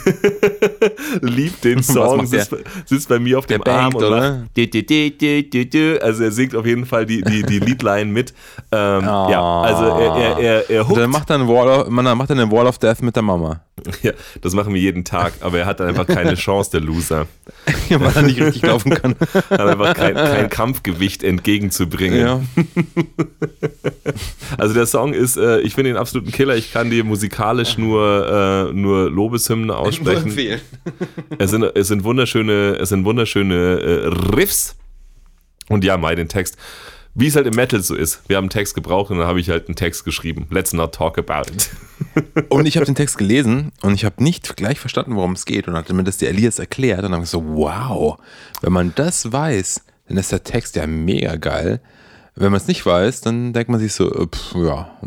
liebt 1.21 1.63
den 1.63 1.83
Song, 1.83 2.25
sitzt, 2.25 2.55
sitzt 2.85 3.09
bei 3.09 3.19
mir 3.19 3.37
auf 3.39 3.45
dem 3.45 3.61
Arm 3.63 3.93
und 3.95 4.03
oder? 4.03 4.45
macht 4.55 4.57
dü- 4.57 4.69
dü- 5.51 5.69
dü. 5.69 5.97
also 5.99 6.23
er 6.23 6.31
singt 6.31 6.55
auf 6.55 6.65
jeden 6.65 6.85
Fall 6.85 7.05
die, 7.05 7.21
die, 7.21 7.43
die 7.43 7.59
Liedline 7.69 8.05
mit. 8.11 8.33
Ähm, 8.71 9.03
Ja, 9.03 9.61
also 9.61 9.83
er, 9.83 10.17
er, 10.17 10.37
er, 10.39 10.69
er 10.69 10.87
hookt. 10.87 10.97
dann 10.99 11.09
macht 11.09 11.29
er 11.29 11.35
einen 11.35 11.47
Wall 11.47 11.67
of, 11.67 11.89
man, 11.89 12.05
dann 12.05 12.17
macht 12.17 12.29
er 12.29 12.35
eine 12.37 12.51
Wall 12.51 12.67
of 12.67 12.77
Death 12.77 13.01
mit 13.01 13.15
der 13.15 13.23
Mama. 13.23 13.61
Ja, 14.01 14.13
das 14.41 14.53
machen 14.53 14.73
wir 14.73 14.79
jeden 14.79 15.03
Tag, 15.03 15.33
aber 15.41 15.59
er 15.59 15.65
hat 15.65 15.81
einfach 15.81 16.07
keine 16.07 16.35
Chance, 16.35 16.71
der 16.71 16.81
Loser. 16.81 17.27
Ja, 17.89 17.99
weil 17.99 18.15
er 18.15 18.21
nicht 18.21 18.39
richtig 18.39 18.61
laufen 18.61 18.91
kann. 18.91 19.15
Hat 19.49 19.59
einfach 19.59 19.93
kein, 19.93 20.15
kein 20.15 20.49
Kampfgewicht 20.49 21.23
entgegenzubringen. 21.23 22.19
Ja. 22.19 22.41
Also 24.57 24.73
der 24.73 24.87
Song 24.87 25.13
ist, 25.13 25.37
äh, 25.37 25.59
ich 25.59 25.75
finde 25.75 25.91
ihn 25.91 25.95
absoluten 25.95 26.31
Killer. 26.31 26.55
Ich 26.55 26.73
kann 26.73 26.89
dir 26.89 27.03
musikalisch 27.03 27.77
nur, 27.77 28.69
äh, 28.69 28.73
nur 28.73 29.09
Lobeshymnen 29.09 29.69
aussprechen. 29.71 30.33
Es 31.37 31.51
sind, 31.51 31.63
es 31.63 31.87
sind 31.87 32.03
wunderschöne, 32.03 32.77
es 32.79 32.89
sind 32.89 33.05
wunderschöne 33.05 33.55
äh, 33.55 34.07
Riffs. 34.35 34.75
Und 35.69 35.83
ja, 35.83 35.97
mal 35.97 36.15
den 36.15 36.27
Text. 36.27 36.57
Wie 37.15 37.27
es 37.27 37.35
halt 37.35 37.47
im 37.47 37.55
Metal 37.55 37.81
so 37.81 37.95
ist. 37.95 38.21
Wir 38.27 38.37
haben 38.37 38.45
einen 38.45 38.49
Text 38.49 38.75
gebraucht 38.75 39.11
und 39.11 39.17
dann 39.17 39.27
habe 39.27 39.39
ich 39.39 39.49
halt 39.49 39.67
einen 39.67 39.75
Text 39.75 40.05
geschrieben. 40.05 40.47
Let's 40.51 40.73
not 40.73 40.93
talk 40.93 41.17
about 41.17 41.51
it. 41.51 41.69
Und 42.49 42.65
ich 42.65 42.77
habe 42.77 42.85
den 42.85 42.95
Text 42.95 43.17
gelesen 43.17 43.71
und 43.81 43.93
ich 43.93 44.05
habe 44.05 44.23
nicht 44.23 44.55
gleich 44.55 44.79
verstanden, 44.79 45.15
worum 45.15 45.33
es 45.33 45.45
geht. 45.45 45.67
Und 45.67 45.73
dann 45.73 45.83
hat 45.83 45.91
mir 45.91 46.03
das 46.03 46.17
der 46.17 46.29
Elias 46.29 46.57
erklärt 46.57 46.99
und 46.99 47.05
dann 47.05 47.15
habe 47.15 47.23
ich 47.25 47.29
so, 47.29 47.43
wow, 47.45 48.17
wenn 48.61 48.71
man 48.71 48.93
das 48.95 49.31
weiß, 49.31 49.81
dann 50.07 50.17
ist 50.17 50.31
der 50.31 50.43
Text 50.43 50.75
ja 50.75 50.87
mega 50.87 51.35
geil. 51.35 51.81
Wenn 52.35 52.51
man 52.51 52.59
es 52.59 52.67
nicht 52.67 52.85
weiß, 52.85 53.21
dann 53.21 53.53
denkt 53.53 53.69
man 53.69 53.79
sich 53.79 53.93
so, 53.93 54.11
äh, 54.11 54.27
pff, 54.27 54.55
ja, 54.55 54.97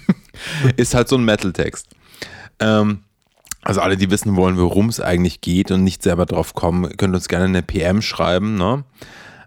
ist 0.76 0.94
halt 0.94 1.08
so 1.08 1.16
ein 1.16 1.24
Metal-Text. 1.24 1.88
Ähm, 2.60 3.00
also 3.62 3.80
alle, 3.80 3.96
die 3.96 4.10
wissen 4.10 4.36
wollen, 4.36 4.56
worum 4.56 4.88
es 4.88 5.00
eigentlich 5.00 5.40
geht 5.40 5.70
und 5.70 5.84
nicht 5.84 6.02
selber 6.02 6.24
drauf 6.24 6.54
kommen, 6.54 6.96
könnt 6.96 7.14
uns 7.14 7.28
gerne 7.28 7.46
eine 7.46 7.62
PM 7.62 8.00
schreiben, 8.00 8.54
ne? 8.56 8.84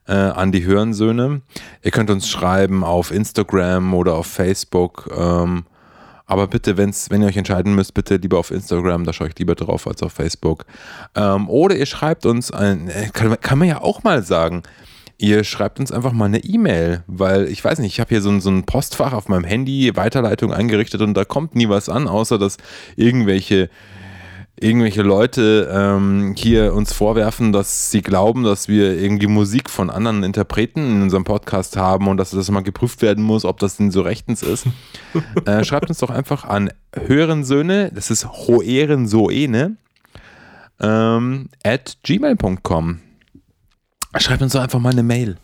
Äh, 0.07 0.13
an 0.13 0.51
die 0.51 0.65
Hörensöhne. 0.65 1.41
Ihr 1.83 1.91
könnt 1.91 2.09
uns 2.09 2.27
schreiben 2.27 2.83
auf 2.83 3.11
Instagram 3.11 3.93
oder 3.93 4.15
auf 4.15 4.25
Facebook. 4.25 5.09
Ähm, 5.15 5.65
aber 6.25 6.47
bitte, 6.47 6.77
wenn's, 6.77 7.09
wenn 7.09 7.21
ihr 7.21 7.27
euch 7.27 7.37
entscheiden 7.37 7.75
müsst, 7.75 7.93
bitte 7.93 8.15
lieber 8.15 8.39
auf 8.39 8.51
Instagram, 8.51 9.03
da 9.03 9.13
schaue 9.13 9.27
ich 9.27 9.37
lieber 9.37 9.53
drauf 9.53 9.85
als 9.85 10.01
auf 10.01 10.13
Facebook. 10.13 10.65
Ähm, 11.13 11.49
oder 11.49 11.75
ihr 11.75 11.85
schreibt 11.85 12.25
uns 12.25 12.51
ein, 12.51 12.87
äh, 12.87 13.09
kann, 13.13 13.39
kann 13.41 13.59
man 13.59 13.67
ja 13.67 13.81
auch 13.81 14.03
mal 14.03 14.23
sagen, 14.23 14.63
ihr 15.17 15.43
schreibt 15.43 15.79
uns 15.79 15.91
einfach 15.91 16.13
mal 16.13 16.25
eine 16.25 16.43
E-Mail, 16.43 17.03
weil 17.05 17.47
ich 17.47 17.63
weiß 17.63 17.79
nicht, 17.79 17.93
ich 17.93 17.99
habe 17.99 18.09
hier 18.09 18.21
so 18.21 18.29
ein, 18.29 18.41
so 18.41 18.49
ein 18.49 18.65
Postfach 18.65 19.13
auf 19.13 19.27
meinem 19.27 19.43
Handy, 19.43 19.95
Weiterleitung 19.95 20.51
eingerichtet 20.51 21.01
und 21.01 21.13
da 21.13 21.25
kommt 21.25 21.53
nie 21.53 21.69
was 21.69 21.89
an, 21.89 22.07
außer 22.07 22.39
dass 22.39 22.57
irgendwelche 22.95 23.69
irgendwelche 24.61 25.01
Leute 25.01 25.69
ähm, 25.73 26.35
hier 26.37 26.73
uns 26.73 26.93
vorwerfen, 26.93 27.51
dass 27.51 27.91
sie 27.91 28.01
glauben, 28.01 28.43
dass 28.43 28.67
wir 28.67 28.97
irgendwie 28.99 29.27
Musik 29.27 29.69
von 29.69 29.89
anderen 29.89 30.23
Interpreten 30.23 30.79
in 30.79 31.01
unserem 31.01 31.23
Podcast 31.23 31.77
haben 31.77 32.07
und 32.07 32.17
dass 32.17 32.31
das 32.31 32.49
mal 32.51 32.61
geprüft 32.61 33.01
werden 33.01 33.23
muss, 33.23 33.43
ob 33.43 33.59
das 33.59 33.77
denn 33.77 33.91
so 33.91 34.01
rechtens 34.01 34.43
ist, 34.43 34.67
äh, 35.45 35.63
schreibt 35.63 35.89
uns 35.89 35.99
doch 35.99 36.09
einfach 36.09 36.45
an 36.45 36.71
Hörensöhne, 36.93 37.91
das 37.93 38.11
ist 38.11 38.27
Hoerensoene, 38.27 39.77
ähm, 40.79 41.49
at 41.63 41.97
gmail.com. 42.03 42.99
Schreibt 44.17 44.41
uns 44.41 44.53
doch 44.53 44.61
einfach 44.61 44.79
mal 44.79 44.91
eine 44.91 45.03
Mail 45.03 45.37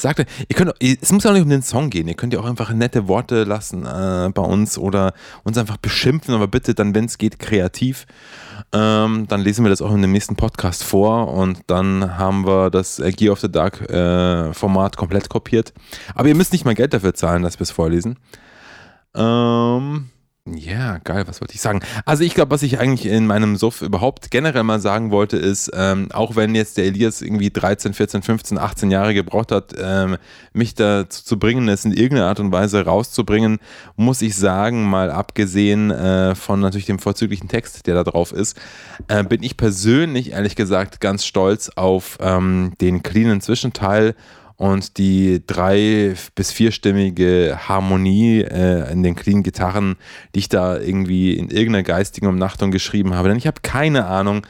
sagte, 0.00 0.26
ihr 0.48 0.56
könnt, 0.56 0.72
es 0.80 1.12
muss 1.12 1.24
ja 1.24 1.30
auch 1.30 1.34
nicht 1.34 1.44
um 1.44 1.50
den 1.50 1.62
Song 1.62 1.90
gehen, 1.90 2.08
ihr 2.08 2.14
könnt 2.14 2.32
ja 2.32 2.40
auch 2.40 2.46
einfach 2.46 2.72
nette 2.72 3.08
Worte 3.08 3.44
lassen 3.44 3.84
äh, 3.84 4.30
bei 4.32 4.42
uns 4.42 4.78
oder 4.78 5.12
uns 5.44 5.58
einfach 5.58 5.76
beschimpfen, 5.76 6.34
aber 6.34 6.48
bitte 6.48 6.74
dann, 6.74 6.94
wenn 6.94 7.04
es 7.04 7.18
geht, 7.18 7.38
kreativ. 7.38 8.06
Ähm, 8.72 9.26
dann 9.26 9.40
lesen 9.40 9.64
wir 9.64 9.70
das 9.70 9.82
auch 9.82 9.92
in 9.92 10.02
dem 10.02 10.12
nächsten 10.12 10.36
Podcast 10.36 10.84
vor 10.84 11.32
und 11.32 11.58
dann 11.66 12.18
haben 12.18 12.46
wir 12.46 12.70
das 12.70 13.00
äh, 13.00 13.10
Gear 13.10 13.32
of 13.32 13.40
the 13.40 13.50
Dark 13.50 13.80
äh, 13.90 14.52
Format 14.54 14.96
komplett 14.96 15.28
kopiert. 15.28 15.72
Aber 16.14 16.28
ihr 16.28 16.36
müsst 16.36 16.52
nicht 16.52 16.64
mal 16.64 16.74
Geld 16.74 16.94
dafür 16.94 17.14
zahlen, 17.14 17.42
dass 17.42 17.58
wir 17.58 17.64
es 17.64 17.72
vorlesen. 17.72 18.16
Ähm, 19.16 20.10
ja, 20.46 20.96
geil, 20.98 21.24
was 21.28 21.42
wollte 21.42 21.54
ich 21.54 21.60
sagen? 21.60 21.80
Also 22.06 22.24
ich 22.24 22.34
glaube, 22.34 22.50
was 22.50 22.62
ich 22.62 22.78
eigentlich 22.78 23.04
in 23.04 23.26
meinem 23.26 23.56
Suff 23.56 23.82
überhaupt 23.82 24.30
generell 24.30 24.62
mal 24.62 24.80
sagen 24.80 25.10
wollte, 25.10 25.36
ist, 25.36 25.70
ähm, 25.74 26.10
auch 26.12 26.34
wenn 26.34 26.54
jetzt 26.54 26.78
der 26.78 26.86
Elias 26.86 27.20
irgendwie 27.20 27.50
13, 27.50 27.92
14, 27.92 28.22
15, 28.22 28.58
18 28.58 28.90
Jahre 28.90 29.12
gebraucht 29.12 29.52
hat, 29.52 29.74
ähm, 29.78 30.16
mich 30.54 30.74
dazu 30.74 31.22
zu 31.24 31.38
bringen, 31.38 31.68
es 31.68 31.84
in 31.84 31.92
irgendeiner 31.92 32.28
Art 32.28 32.40
und 32.40 32.52
Weise 32.52 32.86
rauszubringen, 32.86 33.58
muss 33.96 34.22
ich 34.22 34.34
sagen, 34.34 34.88
mal 34.88 35.10
abgesehen 35.10 35.90
äh, 35.90 36.34
von 36.34 36.60
natürlich 36.60 36.86
dem 36.86 37.00
vorzüglichen 37.00 37.48
Text, 37.48 37.86
der 37.86 37.94
da 37.96 38.04
drauf 38.04 38.32
ist, 38.32 38.58
äh, 39.08 39.22
bin 39.22 39.42
ich 39.42 39.58
persönlich 39.58 40.32
ehrlich 40.32 40.56
gesagt 40.56 41.02
ganz 41.02 41.26
stolz 41.26 41.70
auf 41.76 42.16
ähm, 42.18 42.72
den 42.80 43.02
cleanen 43.02 43.42
Zwischenteil 43.42 44.14
und 44.60 44.98
die 44.98 45.40
drei- 45.46 46.14
bis 46.34 46.52
vierstimmige 46.52 47.58
Harmonie 47.66 48.42
äh, 48.42 48.92
in 48.92 49.02
den 49.02 49.14
clean 49.14 49.42
Gitarren, 49.42 49.96
die 50.34 50.40
ich 50.40 50.50
da 50.50 50.78
irgendwie 50.78 51.32
in 51.32 51.48
irgendeiner 51.48 51.82
geistigen 51.82 52.26
Umnachtung 52.26 52.70
geschrieben 52.70 53.14
habe. 53.14 53.30
Denn 53.30 53.38
ich 53.38 53.46
habe 53.46 53.62
keine 53.62 54.04
Ahnung, 54.04 54.46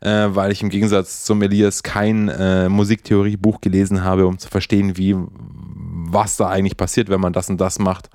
äh, 0.00 0.28
weil 0.30 0.50
ich 0.50 0.62
im 0.62 0.70
Gegensatz 0.70 1.24
zum 1.24 1.42
Elias 1.42 1.82
kein 1.82 2.30
äh, 2.30 2.70
Musiktheoriebuch 2.70 3.60
gelesen 3.60 4.02
habe, 4.02 4.26
um 4.26 4.38
zu 4.38 4.48
verstehen, 4.48 4.96
wie 4.96 5.14
was 5.14 6.38
da 6.38 6.48
eigentlich 6.48 6.78
passiert, 6.78 7.10
wenn 7.10 7.20
man 7.20 7.34
das 7.34 7.50
und 7.50 7.60
das 7.60 7.78
macht. 7.78 8.08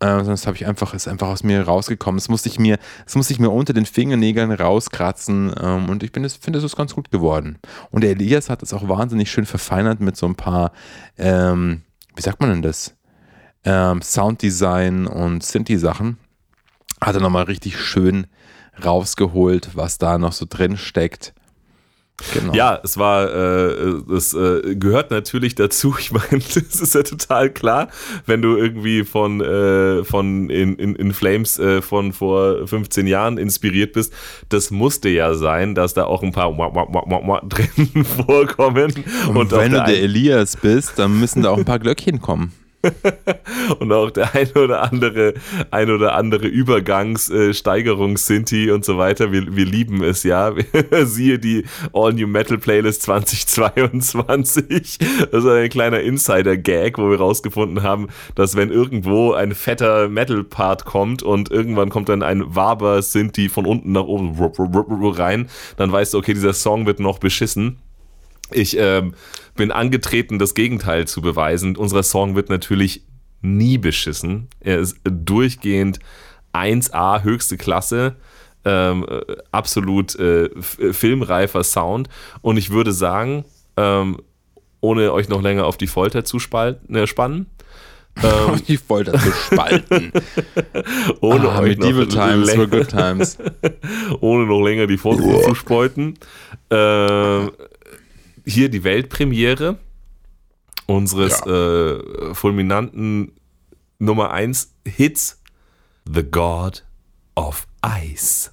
Äh, 0.00 0.24
das 0.24 0.46
habe 0.46 0.56
ich 0.56 0.66
einfach, 0.66 0.94
ist 0.94 1.08
einfach 1.08 1.28
aus 1.28 1.42
mir 1.42 1.62
rausgekommen. 1.62 2.18
Das 2.18 2.28
musste 2.28 2.48
ich 2.48 2.58
mir, 2.58 2.78
das 3.04 3.14
musste 3.14 3.32
ich 3.32 3.38
mir 3.38 3.50
unter 3.50 3.72
den 3.72 3.86
Fingernägeln 3.86 4.52
rauskratzen 4.52 5.54
ähm, 5.60 5.88
und 5.88 6.02
ich 6.02 6.12
finde, 6.12 6.28
es 6.28 6.64
ist 6.64 6.76
ganz 6.76 6.94
gut 6.94 7.10
geworden. 7.10 7.58
Und 7.90 8.02
der 8.02 8.10
Elias 8.10 8.50
hat 8.50 8.62
es 8.62 8.72
auch 8.72 8.88
wahnsinnig 8.88 9.30
schön 9.30 9.46
verfeinert 9.46 10.00
mit 10.00 10.16
so 10.16 10.26
ein 10.26 10.34
paar, 10.34 10.72
ähm, 11.18 11.82
wie 12.14 12.22
sagt 12.22 12.40
man 12.40 12.50
denn 12.50 12.62
das? 12.62 12.94
Ähm, 13.64 14.00
Sounddesign 14.02 15.06
und 15.06 15.42
Synthi-Sachen. 15.42 16.18
Hat 17.00 17.14
er 17.14 17.20
nochmal 17.20 17.44
richtig 17.44 17.78
schön 17.78 18.26
rausgeholt, 18.84 19.70
was 19.74 19.98
da 19.98 20.18
noch 20.18 20.32
so 20.32 20.46
drin 20.48 20.76
steckt. 20.76 21.34
Genau. 22.32 22.54
Ja, 22.54 22.80
es 22.82 22.96
war, 22.96 23.30
äh, 23.30 24.12
es 24.14 24.32
äh, 24.32 24.74
gehört 24.74 25.10
natürlich 25.10 25.54
dazu. 25.54 25.96
Ich 25.98 26.12
meine, 26.12 26.26
das 26.54 26.80
ist 26.80 26.94
ja 26.94 27.02
total 27.02 27.50
klar, 27.50 27.88
wenn 28.24 28.40
du 28.40 28.56
irgendwie 28.56 29.04
von, 29.04 29.40
äh, 29.40 30.02
von 30.02 30.48
in, 30.48 30.76
in, 30.76 30.96
in 30.96 31.12
Flames 31.12 31.58
äh, 31.58 31.82
von 31.82 32.12
vor 32.12 32.66
15 32.66 33.06
Jahren 33.06 33.36
inspiriert 33.36 33.92
bist. 33.92 34.12
Das 34.48 34.70
musste 34.70 35.08
ja 35.10 35.34
sein, 35.34 35.74
dass 35.74 35.94
da 35.94 36.04
auch 36.04 36.22
ein 36.22 36.32
paar 36.32 36.46
drin 37.48 38.04
vorkommen. 38.26 38.94
Und, 39.28 39.36
Und 39.36 39.52
wenn 39.52 39.72
du 39.72 39.84
der 39.84 40.02
Elias 40.02 40.56
bist, 40.56 40.98
dann 40.98 41.20
müssen 41.20 41.42
da 41.42 41.50
auch 41.50 41.58
ein 41.58 41.64
paar 41.64 41.78
Glöckchen 41.78 42.20
kommen. 42.20 42.52
und 43.78 43.92
auch 43.92 44.10
der 44.10 44.34
ein 44.34 44.50
oder 44.52 44.82
andere, 44.82 45.34
ein 45.70 45.90
oder 45.90 46.14
andere 46.14 46.46
Übergangs, 46.46 47.30
äh, 47.30 47.52
Steigerungs-Sinti 47.52 48.70
und 48.70 48.84
so 48.84 48.98
weiter. 48.98 49.32
Wir, 49.32 49.56
wir 49.56 49.64
lieben 49.64 50.02
es 50.02 50.22
ja. 50.22 50.52
Siehe 51.04 51.38
die 51.38 51.64
All 51.92 52.12
New 52.12 52.26
Metal 52.26 52.58
Playlist 52.58 53.02
2022. 53.02 54.98
Das 55.30 55.44
ist 55.44 55.50
ein 55.50 55.68
kleiner 55.68 56.00
Insider-Gag, 56.00 56.98
wo 56.98 57.10
wir 57.10 57.18
rausgefunden 57.18 57.82
haben, 57.82 58.08
dass 58.34 58.56
wenn 58.56 58.70
irgendwo 58.70 59.32
ein 59.32 59.54
fetter 59.54 60.08
Metal-Part 60.08 60.84
kommt 60.84 61.22
und 61.22 61.50
irgendwann 61.50 61.90
kommt 61.90 62.08
dann 62.08 62.22
ein 62.22 62.54
Waber-Sinti 62.54 63.48
von 63.48 63.66
unten 63.66 63.92
nach 63.92 64.04
oben 64.04 64.36
rein, 65.10 65.48
dann 65.76 65.90
weißt 65.92 66.14
du, 66.14 66.18
okay, 66.18 66.34
dieser 66.34 66.52
Song 66.52 66.86
wird 66.86 67.00
noch 67.00 67.18
beschissen. 67.18 67.78
Ich 68.52 68.76
ähm, 68.78 69.14
bin 69.54 69.72
angetreten, 69.72 70.38
das 70.38 70.54
Gegenteil 70.54 71.06
zu 71.06 71.20
beweisen. 71.20 71.76
Unser 71.76 72.02
Song 72.02 72.36
wird 72.36 72.48
natürlich 72.48 73.02
nie 73.42 73.78
beschissen. 73.78 74.48
Er 74.60 74.78
ist 74.78 74.98
durchgehend 75.04 75.98
1A, 76.52 77.22
höchste 77.22 77.56
Klasse. 77.56 78.16
Ähm, 78.64 79.06
äh, 79.08 79.36
absolut 79.52 80.16
äh, 80.16 80.50
filmreifer 80.60 81.62
Sound. 81.62 82.08
Und 82.42 82.56
ich 82.56 82.70
würde 82.70 82.92
sagen, 82.92 83.44
ähm, 83.76 84.18
ohne 84.80 85.12
euch 85.12 85.28
noch 85.28 85.42
länger 85.42 85.66
auf 85.66 85.76
die 85.76 85.86
Folter 85.86 86.24
zu 86.24 86.38
spalten, 86.38 86.94
äh, 86.96 87.06
spannen, 87.06 87.46
ähm, 88.22 88.50
auf 88.50 88.62
die 88.62 88.76
Folter 88.76 89.12
zu 89.12 89.30
spalten. 89.30 90.12
ohne 91.20 91.48
ah, 91.50 91.60
euch 91.60 91.78
Medieval 91.78 92.08
Times 92.08 92.46
länger, 92.46 92.66
good 92.66 92.88
times. 92.88 93.38
ohne 94.20 94.46
noch 94.46 94.62
länger 94.62 94.86
die 94.86 94.96
Folter 94.96 95.42
zu 95.42 95.54
spalten. 95.54 96.14
Äh, 96.70 97.46
hier 98.46 98.68
die 98.68 98.84
Weltpremiere 98.84 99.78
unseres 100.86 101.42
ja. 101.44 101.96
äh, 101.96 102.34
fulminanten 102.34 103.32
Nummer 103.98 104.30
1 104.30 104.74
Hits 104.86 105.42
The 106.08 106.22
God 106.22 106.84
of 107.34 107.66
Ice. 107.84 108.52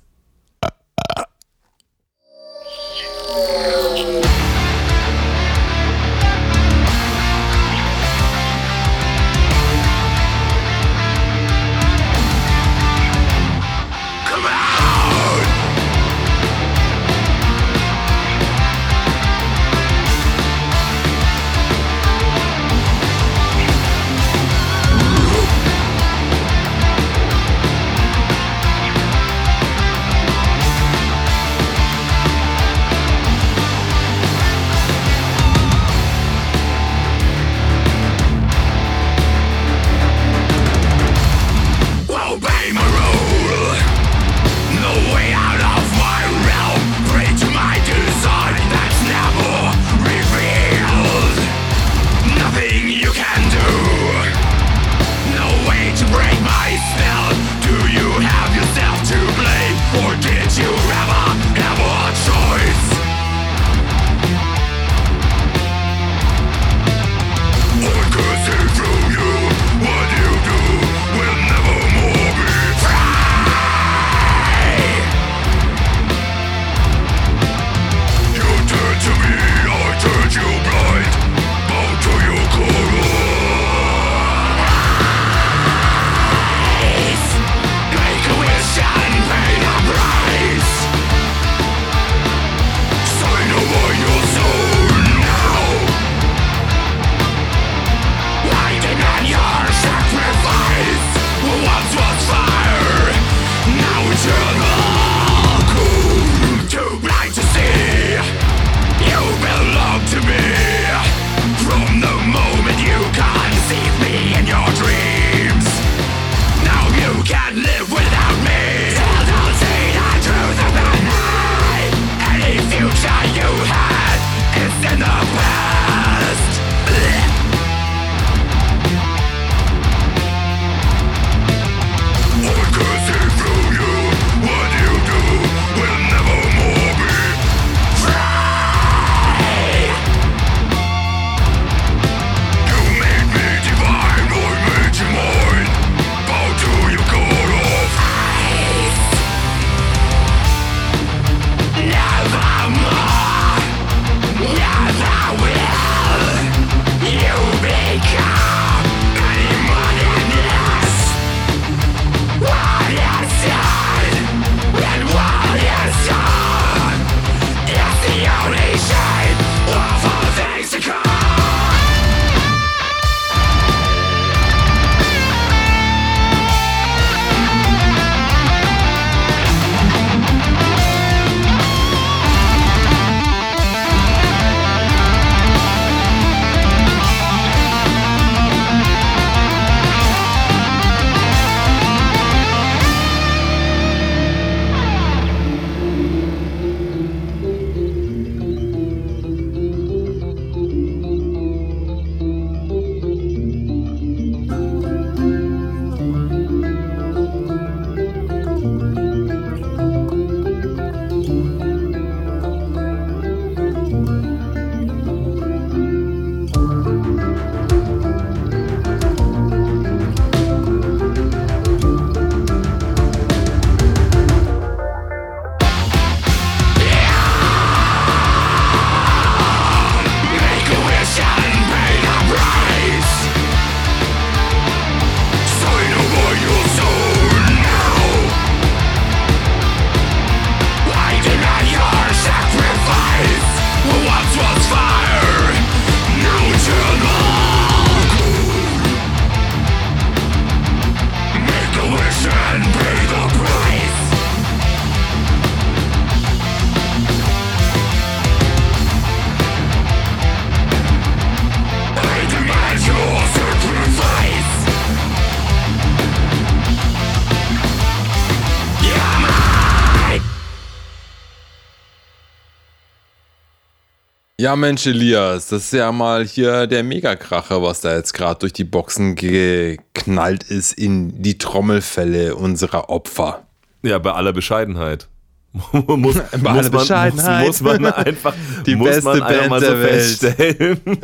Ja, 274.44 274.58
Mensch, 274.58 274.86
Elias, 274.88 275.48
das 275.48 275.64
ist 275.64 275.72
ja 275.72 275.90
mal 275.94 276.26
hier 276.26 276.68
der 276.68 276.84
Megakracher, 276.84 277.64
was 277.64 277.80
da 277.80 277.96
jetzt 277.96 278.12
gerade 278.12 278.40
durch 278.40 278.52
die 278.52 278.66
Boxen 278.66 279.16
geknallt 279.16 280.44
ist 280.44 280.74
in 280.74 281.22
die 281.22 281.38
Trommelfälle 281.38 282.36
unserer 282.36 282.90
Opfer. 282.90 283.48
Ja, 283.84 284.00
bei 284.00 284.12
aller 284.12 284.34
Bescheidenheit. 284.34 285.08
muss, 285.72 286.16
bei 286.16 286.50
aller 286.50 286.64
man, 286.64 286.72
Bescheidenheit. 286.72 287.48
Muss, 287.48 287.62
muss, 287.62 287.80
man 287.80 287.94
einfach, 287.94 288.34
die 288.66 288.76
muss 288.76 288.90
beste 288.90 289.04
man 289.06 289.24
einfach 289.24 289.40
Band 289.40 289.50
mal 289.50 289.62
so 289.62 289.68
der 289.68 289.82
Welt. 289.82 290.02
feststellen. 290.02 290.82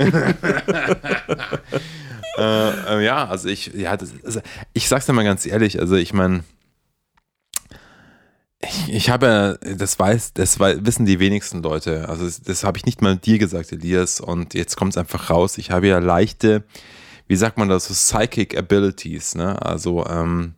äh, 2.37 2.97
äh, 2.97 3.05
ja, 3.05 3.25
also 3.25 3.47
ich, 3.47 3.71
ja, 3.73 3.95
das, 3.95 4.11
also 4.21 4.41
ich 4.73 4.89
sag's 4.89 5.05
dir 5.05 5.13
mal 5.13 5.23
ganz 5.23 5.45
ehrlich, 5.45 5.79
also 5.79 5.95
ich 5.95 6.11
meine, 6.11 6.43
ich, 8.61 8.93
ich 8.93 9.09
habe 9.09 9.25
ja, 9.61 9.73
das 9.75 9.97
weiß, 9.97 10.33
das 10.33 10.59
wissen 10.59 11.05
die 11.05 11.19
wenigsten 11.19 11.63
Leute. 11.63 12.09
Also 12.09 12.25
das, 12.25 12.41
das 12.41 12.63
habe 12.63 12.77
ich 12.77 12.85
nicht 12.85 13.01
mal 13.01 13.15
dir 13.15 13.39
gesagt, 13.39 13.71
Elias, 13.71 14.19
und 14.19 14.53
jetzt 14.53 14.75
kommt 14.75 14.93
es 14.93 14.97
einfach 14.97 15.29
raus. 15.29 15.57
Ich 15.57 15.71
habe 15.71 15.87
ja 15.87 15.99
leichte, 15.99 16.63
wie 17.27 17.37
sagt 17.37 17.57
man 17.57 17.69
das, 17.69 17.87
so 17.87 17.93
Psychic 17.93 18.57
Abilities, 18.57 19.35
ne? 19.35 19.61
Also, 19.61 20.05
ähm, 20.07 20.55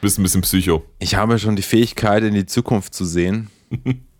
Bist 0.00 0.18
ein 0.18 0.22
bisschen 0.22 0.42
Psycho. 0.42 0.84
ich 1.00 1.16
habe 1.16 1.38
schon 1.38 1.56
die 1.56 1.62
Fähigkeit, 1.62 2.22
in 2.22 2.34
die 2.34 2.46
Zukunft 2.46 2.94
zu 2.94 3.04
sehen. 3.04 3.50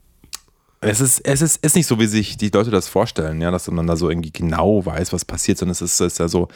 Es 0.83 1.03
ist, 1.03 1.21
es 1.27 1.43
ist, 1.43 1.63
ist 1.63 1.77
nicht 1.77 1.87
so, 1.87 2.01
wie 2.01 2.07
sich 2.07 2.39
die 2.39 2.49
Leute 2.49 2.71
das 2.71 2.89
vorstellen, 2.89 3.43
ja, 3.43 3.51
dass 3.51 3.71
man 3.71 3.87
da 3.87 3.97
so 3.97 4.09
irgendwie 4.09 4.33
genau 4.33 4.85
weiß, 4.85 5.13
was 5.13 5.27
passiert, 5.27 5.59
sondern 5.59 5.73
es 5.73 5.83
ist, 5.83 6.01
es 6.01 6.15
ist 6.15 6.19
ja 6.19 6.27
so, 6.27 6.49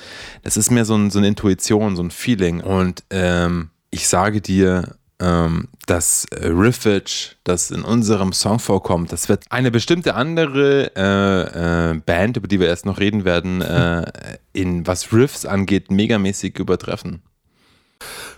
das 0.42 0.56
ist 0.56 0.70
mehr 0.70 0.86
so, 0.86 0.94
ein, 0.94 1.10
so 1.10 1.18
eine 1.18 1.28
Intuition, 1.28 1.94
so 1.94 2.02
ein 2.02 2.10
Feeling. 2.10 2.62
Und 2.62 3.04
ähm, 3.10 3.68
ich 3.90 4.08
sage 4.08 4.40
dir, 4.40 4.96
ähm, 5.20 5.68
das 5.86 6.26
Riffage, 6.32 7.36
das 7.44 7.70
in 7.70 7.82
unserem 7.82 8.32
Song 8.32 8.58
vorkommt, 8.58 9.12
das 9.12 9.28
wird 9.28 9.44
eine 9.50 9.70
bestimmte 9.70 10.14
andere 10.14 10.92
äh, 10.96 11.90
äh, 11.90 11.94
Band, 12.00 12.36
über 12.36 12.48
die 12.48 12.60
wir 12.60 12.68
erst 12.68 12.86
noch 12.86 12.98
reden 12.98 13.24
werden, 13.24 13.60
äh, 13.62 14.10
in 14.52 14.86
was 14.86 15.12
Riffs 15.12 15.44
angeht, 15.44 15.90
megamäßig 15.90 16.58
übertreffen. 16.58 17.22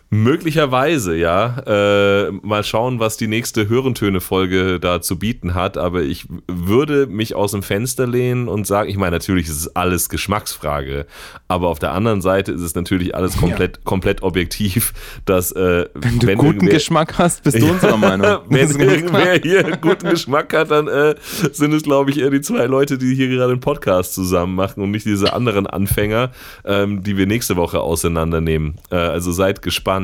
Möglicherweise, 0.09 1.17
ja. 1.17 1.59
Äh, 1.67 2.31
mal 2.31 2.63
schauen, 2.63 3.01
was 3.01 3.17
die 3.17 3.27
nächste 3.27 3.69
Hörentöne-Folge 3.69 4.79
da 4.79 5.03
zu 5.03 5.19
bieten 5.19 5.55
hat. 5.55 5.77
Aber 5.77 6.03
ich 6.03 6.27
würde 6.47 7.09
mich 7.09 7.35
aus 7.35 7.51
dem 7.51 7.65
Fenster 7.65 8.07
lehnen 8.07 8.47
und 8.47 8.69
sagen, 8.69 8.89
ich 8.89 8.97
meine, 8.99 9.17
natürlich 9.17 9.49
ist 9.49 9.57
es 9.57 9.75
alles 9.75 10.09
Geschmacksfrage. 10.09 11.07
Aber 11.49 11.67
auf 11.67 11.81
der 11.81 11.93
anderen 11.93 12.23
Seite 12.23 12.53
ist 12.53 12.61
es 12.61 12.77
natürlich 12.77 13.17
alles 13.17 13.37
komplett, 13.37 13.79
ja. 13.79 13.83
komplett 13.85 14.23
objektiv, 14.23 14.93
dass 15.25 15.51
äh, 15.51 15.87
wenn 15.95 16.21
du 16.21 16.27
wenn 16.29 16.39
guten 16.39 16.67
Geschmack 16.67 17.19
hast, 17.19 17.43
bist 17.43 17.61
du 17.61 17.69
unserer 17.69 17.97
Meinung. 17.97 18.43
wenn 18.49 18.79
irgendwer 18.79 19.41
hier 19.43 19.77
guten 19.79 20.11
Geschmack 20.11 20.55
hat, 20.55 20.71
dann 20.71 20.87
äh, 20.87 21.17
sind 21.51 21.75
es, 21.75 21.83
glaube 21.83 22.13
ich, 22.13 22.21
eher 22.21 22.31
die 22.31 22.43
zwei 22.43 22.67
Leute, 22.67 22.97
die 22.97 23.13
hier 23.17 23.29
gerade 23.29 23.53
einen 23.53 23.61
Podcast 23.61 24.15
zusammen 24.15 24.55
machen 24.55 24.85
und 24.85 24.93
nicht 24.93 25.05
diese 25.05 25.33
anderen 25.33 25.67
Anfänger, 25.67 26.31
ähm, 26.65 27.03
die 27.03 27.17
wir 27.17 27.27
nächste 27.27 27.57
Woche 27.57 27.81
auseinandernehmen. 27.81 28.77
Äh, 28.93 28.97
also 28.97 29.33
seid 29.33 29.63
gespannt. 29.63 29.96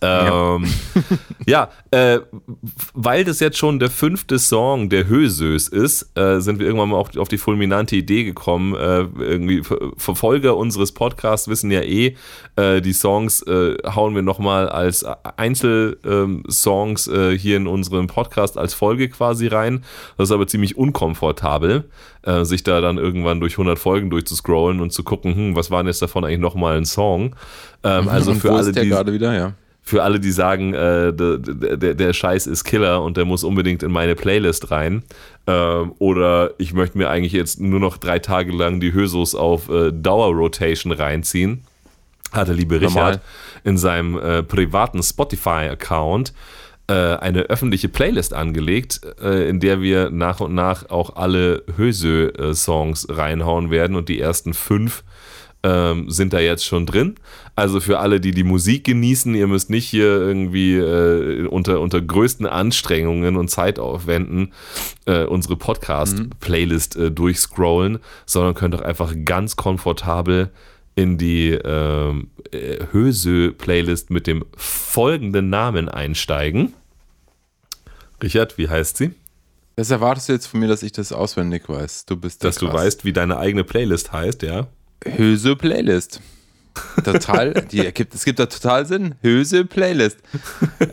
Ähm, 0.00 0.66
ja, 1.46 1.70
ja 1.90 2.14
äh, 2.14 2.20
weil 2.94 3.24
das 3.24 3.40
jetzt 3.40 3.56
schon 3.56 3.78
der 3.78 3.90
fünfte 3.90 4.38
Song 4.38 4.88
der 4.88 5.06
Hösös 5.06 5.68
ist, 5.68 6.16
äh, 6.16 6.40
sind 6.40 6.58
wir 6.58 6.66
irgendwann 6.66 6.90
mal 6.90 6.96
auf, 6.96 7.16
auf 7.16 7.28
die 7.28 7.38
fulminante 7.38 7.96
Idee 7.96 8.24
gekommen. 8.24 8.74
Äh, 8.74 9.06
irgendwie 9.18 9.62
Verfolger 9.96 10.56
unseres 10.56 10.92
Podcasts 10.92 11.48
wissen 11.48 11.70
ja 11.70 11.82
eh, 11.82 12.16
äh, 12.56 12.80
die 12.80 12.92
Songs 12.92 13.42
äh, 13.42 13.76
hauen 13.94 14.14
wir 14.14 14.22
nochmal 14.22 14.68
als 14.68 15.04
Einzelsongs 15.36 17.06
ähm, 17.06 17.36
hier 17.36 17.56
in 17.56 17.66
unserem 17.66 18.06
Podcast 18.08 18.58
als 18.58 18.74
Folge 18.74 19.08
quasi 19.08 19.46
rein. 19.46 19.84
Das 20.16 20.28
ist 20.28 20.32
aber 20.32 20.46
ziemlich 20.46 20.76
unkomfortabel, 20.76 21.88
sich 22.42 22.62
da 22.62 22.80
dann 22.80 22.98
irgendwann 22.98 23.40
durch 23.40 23.54
100 23.54 23.78
Folgen 23.78 24.08
durchzuscrollen 24.10 24.80
und 24.80 24.92
zu 24.92 25.02
gucken, 25.02 25.34
hm, 25.34 25.56
was 25.56 25.70
war 25.70 25.82
denn 25.82 25.88
jetzt 25.88 26.02
davon 26.02 26.24
eigentlich 26.24 26.38
nochmal 26.38 26.76
ein 26.76 26.84
Song? 26.84 27.34
Ähm, 27.82 28.08
also 28.08 28.30
und 28.30 28.38
für 28.38 28.52
alle, 28.52 28.70
die 28.70 28.88
gerade 28.88 29.12
wieder, 29.12 29.34
ja 29.34 29.54
für 29.84 30.04
alle, 30.04 30.20
die 30.20 30.30
sagen, 30.30 30.74
äh, 30.74 31.12
der, 31.12 31.38
der, 31.38 31.94
der, 31.94 32.12
Scheiß 32.12 32.46
ist 32.46 32.64
Killer 32.64 33.02
und 33.02 33.16
der 33.16 33.24
muss 33.24 33.42
unbedingt 33.42 33.82
in 33.82 33.90
meine 33.90 34.14
Playlist 34.14 34.70
rein. 34.70 35.02
Ähm, 35.48 35.92
oder 35.98 36.52
ich 36.58 36.72
möchte 36.72 36.96
mir 36.96 37.10
eigentlich 37.10 37.32
jetzt 37.32 37.60
nur 37.60 37.80
noch 37.80 37.98
drei 37.98 38.20
Tage 38.20 38.52
lang 38.52 38.78
die 38.78 38.92
Hösos 38.92 39.34
auf 39.34 39.68
äh, 39.68 39.90
Dauer-Rotation 39.92 40.92
reinziehen. 40.92 41.64
Hat 42.30 42.46
der 42.46 42.54
liebe 42.54 42.76
Richard 42.76 42.94
Normal. 42.94 43.20
in 43.64 43.76
seinem 43.76 44.18
äh, 44.18 44.42
privaten 44.44 45.02
Spotify-Account 45.02 46.30
äh, 46.30 46.32
eine 46.92 47.42
öffentliche 47.42 47.88
Playlist 47.88 48.34
angelegt, 48.34 49.00
äh, 49.22 49.48
in 49.48 49.60
der 49.60 49.80
wir 49.80 50.10
nach 50.10 50.40
und 50.40 50.54
nach 50.54 50.90
auch 50.90 51.16
alle 51.16 51.64
Hösö-Songs 51.76 53.06
reinhauen 53.10 53.70
werden 53.70 53.96
und 53.96 54.08
die 54.08 54.20
ersten 54.20 54.52
fünf 54.54 55.04
ähm, 55.62 56.10
sind 56.10 56.32
da 56.32 56.40
jetzt 56.40 56.64
schon 56.64 56.86
drin. 56.86 57.14
Also 57.54 57.80
für 57.80 58.00
alle, 58.00 58.20
die 58.20 58.32
die 58.32 58.44
Musik 58.44 58.84
genießen, 58.84 59.34
ihr 59.34 59.46
müsst 59.46 59.70
nicht 59.70 59.86
hier 59.86 60.06
irgendwie 60.06 60.76
äh, 60.76 61.46
unter, 61.46 61.80
unter 61.80 62.00
größten 62.00 62.46
Anstrengungen 62.46 63.36
und 63.36 63.48
Zeitaufwänden 63.48 64.52
äh, 65.06 65.24
unsere 65.24 65.56
Podcast-Playlist 65.56 66.96
äh, 66.96 67.10
durchscrollen, 67.10 67.98
sondern 68.26 68.54
könnt 68.54 68.74
auch 68.74 68.80
einfach 68.80 69.14
ganz 69.24 69.56
komfortabel 69.56 70.50
in 70.94 71.18
die 71.18 71.50
ähm, 71.50 72.30
äh, 72.52 72.78
Hösö-Playlist 72.92 74.10
mit 74.10 74.26
dem 74.26 74.44
folgenden 74.56 75.48
Namen 75.50 75.88
einsteigen. 75.88 76.74
Richard, 78.22 78.58
wie 78.58 78.68
heißt 78.68 78.96
sie? 78.98 79.10
Das 79.76 79.90
erwartest 79.90 80.28
du 80.28 80.34
jetzt 80.34 80.46
von 80.46 80.60
mir, 80.60 80.68
dass 80.68 80.82
ich 80.82 80.92
das 80.92 81.12
auswendig 81.12 81.68
weiß. 81.68 82.04
Du 82.06 82.16
bist 82.16 82.44
Dass 82.44 82.56
du 82.56 82.66
krass. 82.66 82.74
weißt, 82.84 83.04
wie 83.04 83.12
deine 83.12 83.38
eigene 83.38 83.64
Playlist 83.64 84.12
heißt, 84.12 84.42
ja? 84.42 84.66
Höse 85.04 85.56
Playlist. 85.56 86.20
Total, 87.04 87.52
die 87.72 87.84
ergibt, 87.84 88.14
es 88.14 88.24
gibt 88.24 88.38
da 88.38 88.46
total 88.46 88.86
Sinn. 88.86 89.14
Höse 89.22 89.64
Playlist. 89.64 90.18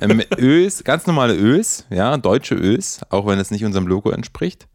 Ähm, 0.01 0.23
Ös, 0.37 0.83
ganz 0.83 1.07
normale 1.07 1.35
Ös, 1.35 1.85
ja, 1.89 2.17
deutsche 2.17 2.55
Ös, 2.55 3.01
auch 3.09 3.27
wenn 3.27 3.39
es 3.39 3.51
nicht 3.51 3.65
unserem 3.65 3.87
Logo 3.87 4.09
entspricht. 4.11 4.67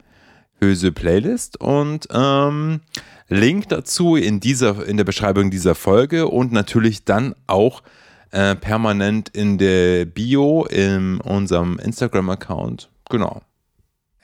Höse 0.60 0.92
Playlist 0.92 1.60
und 1.60 2.06
ähm, 2.12 2.80
Link 3.28 3.68
dazu 3.68 4.16
in 4.16 4.40
dieser, 4.40 4.86
in 4.86 4.96
der 4.96 5.04
Beschreibung 5.04 5.50
dieser 5.50 5.74
Folge 5.74 6.28
und 6.28 6.52
natürlich 6.52 7.04
dann 7.04 7.34
auch 7.46 7.82
äh, 8.30 8.54
permanent 8.54 9.28
in 9.30 9.58
der 9.58 10.04
Bio 10.04 10.64
in 10.64 11.20
unserem 11.20 11.78
Instagram-Account. 11.78 12.90
Genau. 13.08 13.42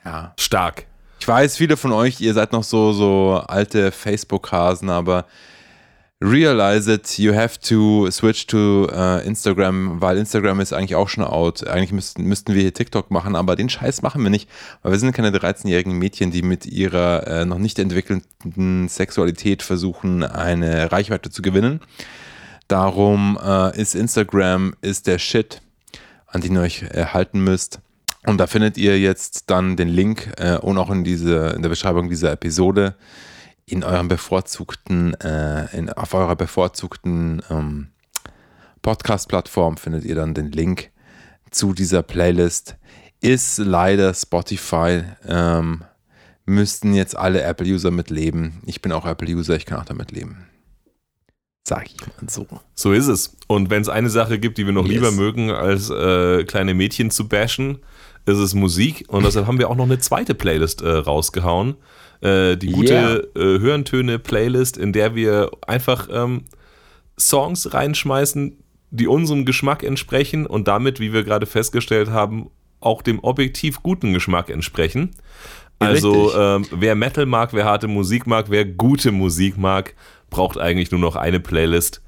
Ja. 0.05 0.35
Stark. 0.39 0.87
Ich 1.21 1.29
weiß, 1.29 1.57
viele 1.57 1.77
von 1.77 1.93
euch, 1.93 2.21
ihr 2.21 2.35
seid 2.35 2.53
noch 2.53 2.65
so, 2.65 2.93
so 2.93 3.43
alte 3.47 3.93
Facebook-Hasen, 3.93 4.89
aber 4.89 5.27
realize 6.20 6.87
it, 6.92 7.18
you 7.18 7.35
have 7.35 7.59
to 7.61 8.11
switch 8.11 8.46
to 8.46 8.88
uh, 8.92 9.20
Instagram, 9.24 10.00
weil 10.00 10.18
Instagram 10.18 10.61
ist 10.61 10.72
eigentlich 10.72 10.94
auch 10.94 11.09
schon 11.09 11.24
out. 11.24 11.66
Eigentlich 11.66 11.92
müssten, 11.92 12.24
müssten 12.24 12.54
wir 12.54 12.61
hier 12.61 12.74
TikTok 12.74 13.11
machen, 13.11 13.35
aber 13.35 13.56
den 13.56 13.70
Scheiß 13.70 14.02
machen 14.02 14.22
wir 14.22 14.30
nicht, 14.30 14.48
weil 14.83 14.92
wir 14.92 14.98
sind 14.98 15.12
keine 15.12 15.30
13-jährigen 15.30 15.98
Mädchen, 15.98 16.30
die 16.30 16.42
mit 16.42 16.66
ihrer 16.66 17.26
äh, 17.26 17.44
noch 17.46 17.59
nicht 17.59 17.78
entwickelten 17.78 18.88
Sexualität 18.88 19.62
versuchen, 19.62 20.22
eine 20.22 20.92
Reichweite 20.92 21.30
zu 21.30 21.40
gewinnen. 21.40 21.80
Darum 22.68 23.38
äh, 23.42 23.80
ist 23.80 23.94
Instagram 23.94 24.74
ist 24.83 25.06
der 25.06 25.18
Shit, 25.18 25.62
an 26.26 26.42
den 26.42 26.54
ihr 26.54 26.61
euch 26.61 26.83
erhalten 26.83 27.42
müsst. 27.42 27.80
Und 28.26 28.38
da 28.38 28.46
findet 28.46 28.76
ihr 28.76 29.00
jetzt 29.00 29.44
dann 29.48 29.76
den 29.76 29.88
Link 29.88 30.33
äh, 30.37 30.59
und 30.59 30.76
auch 30.76 30.90
in, 30.90 31.02
diese, 31.02 31.54
in 31.56 31.62
der 31.62 31.70
Beschreibung 31.70 32.11
dieser 32.11 32.30
Episode 32.33 32.94
in 33.70 33.85
eurem 33.85 34.09
bevorzugten, 34.09 35.14
äh, 35.20 35.76
in, 35.76 35.90
auf 35.90 36.14
eurer 36.14 36.37
bevorzugten 36.37 37.42
ähm, 37.50 37.88
Podcast-Plattform 38.83 39.76
findet 39.76 40.04
ihr 40.04 40.14
dann 40.14 40.35
den 40.35 40.50
Link 40.50 40.90
zu 41.50 41.72
dieser 41.74 42.02
Playlist. 42.02 42.76
Ist 43.20 43.59
leider 43.59 44.14
Spotify. 44.14 45.02
Ähm, 45.26 45.85
müssten 46.46 46.94
jetzt 46.94 47.16
alle 47.16 47.42
Apple-User 47.42 47.90
mitleben. 47.90 48.61
Ich 48.66 48.83
bin 48.83 48.92
auch 48.92 49.06
Apple-User, 49.06 49.56
ich 49.56 49.66
kann 49.66 49.78
auch 49.78 49.85
damit 49.85 50.11
leben. 50.11 50.46
Sag 51.68 51.87
ich 51.87 52.00
mal 52.00 52.28
so. 52.28 52.46
So 52.74 52.92
ist 52.92 53.06
es. 53.06 53.37
Und 53.46 53.70
wenn 53.70 53.83
es 53.83 53.88
eine 53.88 54.11
Sache 54.11 54.38
gibt, 54.38 54.59
die 54.59 54.66
wir 54.66 54.72
noch 54.72 54.87
Yes. 54.87 54.94
lieber 54.94 55.12
mögen, 55.12 55.50
als 55.50 55.90
äh, 55.90 56.44
kleine 56.44 56.74
Mädchen 56.74 57.11
zu 57.11 57.28
bashen, 57.28 57.78
ist 58.26 58.38
es 58.38 58.54
Musik. 58.54 59.04
Und 59.09 59.24
deshalb 59.24 59.46
haben 59.46 59.59
wir 59.59 59.68
auch 59.68 59.76
noch 59.76 59.85
eine 59.85 59.98
zweite 59.98 60.35
Playlist 60.35 60.83
äh, 60.83 60.88
rausgehauen. 60.88 61.76
Äh, 62.20 62.56
die 62.56 62.70
gute 62.72 63.30
äh, 63.35 63.40
Hörentöne-Playlist, 63.40 64.76
in 64.76 64.92
der 64.92 65.14
wir 65.14 65.50
einfach 65.66 66.09
ähm, 66.12 66.44
Songs 67.18 67.72
reinschmeißen, 67.72 68.56
die 68.90 69.06
unserem 69.06 69.44
Geschmack 69.44 69.83
entsprechen 69.83 70.46
und 70.46 70.68
damit, 70.68 71.00
wie 71.00 71.12
wir 71.12 71.24
gerade 71.24 71.46
festgestellt 71.46 72.11
haben, 72.11 72.50
auch 72.80 73.02
dem 73.02 73.20
objektiv 73.20 73.83
guten 73.83 74.12
Geschmack 74.12 74.50
entsprechen. 74.50 75.12
Also 75.78 76.35
ähm, 76.35 76.66
wer 76.72 76.94
Metal 76.94 77.24
mag, 77.24 77.54
wer 77.54 77.64
harte 77.64 77.88
Musik 77.88 78.26
mag, 78.26 78.50
wer 78.50 78.66
gute 78.66 79.12
Musik 79.12 79.56
mag, 79.56 79.94
braucht 80.28 80.59
eigentlich 80.59 80.90
nur 80.90 81.00
noch 81.00 81.16
eine 81.16 81.40
Playlist 81.40 82.02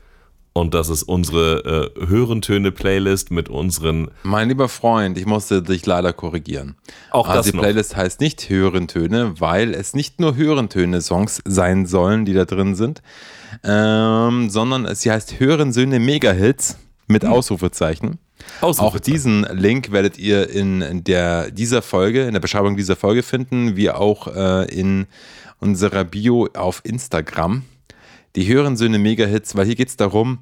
Und 0.54 0.74
das 0.74 0.90
ist 0.90 1.04
unsere 1.04 1.92
äh, 1.96 2.06
Hörentöne-Playlist 2.06 3.30
mit 3.30 3.48
unseren. 3.48 4.10
Mein 4.22 4.48
lieber 4.48 4.68
Freund, 4.68 5.16
ich 5.16 5.24
musste 5.24 5.62
dich 5.62 5.86
leider 5.86 6.12
korrigieren. 6.12 6.76
Auch 7.10 7.26
also 7.26 7.38
das 7.38 7.46
die 7.46 7.56
noch. 7.56 7.62
Playlist 7.62 7.96
heißt 7.96 8.20
nicht 8.20 8.50
Hörentöne, 8.50 9.40
weil 9.40 9.72
es 9.72 9.94
nicht 9.94 10.20
nur 10.20 10.36
Hörentöne-Songs 10.36 11.40
sein 11.46 11.86
sollen, 11.86 12.26
die 12.26 12.34
da 12.34 12.44
drin 12.44 12.74
sind, 12.74 13.00
ähm, 13.64 14.50
sondern 14.50 14.94
sie 14.94 15.10
heißt 15.10 15.40
Hörensöhne 15.40 15.98
Mega-Hits 15.98 16.76
mit 17.06 17.24
Ausrufezeichen. 17.24 18.18
Auch 18.60 18.68
Ausrufezeichen. 18.68 19.12
diesen 19.12 19.42
Link 19.56 19.90
werdet 19.92 20.18
ihr 20.18 20.50
in 20.50 21.04
der, 21.04 21.50
dieser 21.50 21.80
Folge, 21.80 22.24
in 22.26 22.32
der 22.32 22.40
Beschreibung 22.40 22.76
dieser 22.76 22.96
Folge 22.96 23.22
finden, 23.22 23.76
wie 23.76 23.90
auch 23.90 24.26
äh, 24.26 24.64
in 24.64 25.06
unserer 25.60 26.04
Bio 26.04 26.48
auf 26.54 26.80
Instagram. 26.84 27.64
Die 28.36 28.46
Hörensöhne 28.46 28.98
Mega-Hits, 28.98 29.56
weil 29.56 29.66
hier 29.66 29.74
geht 29.74 29.88
es 29.88 29.96
darum, 29.96 30.38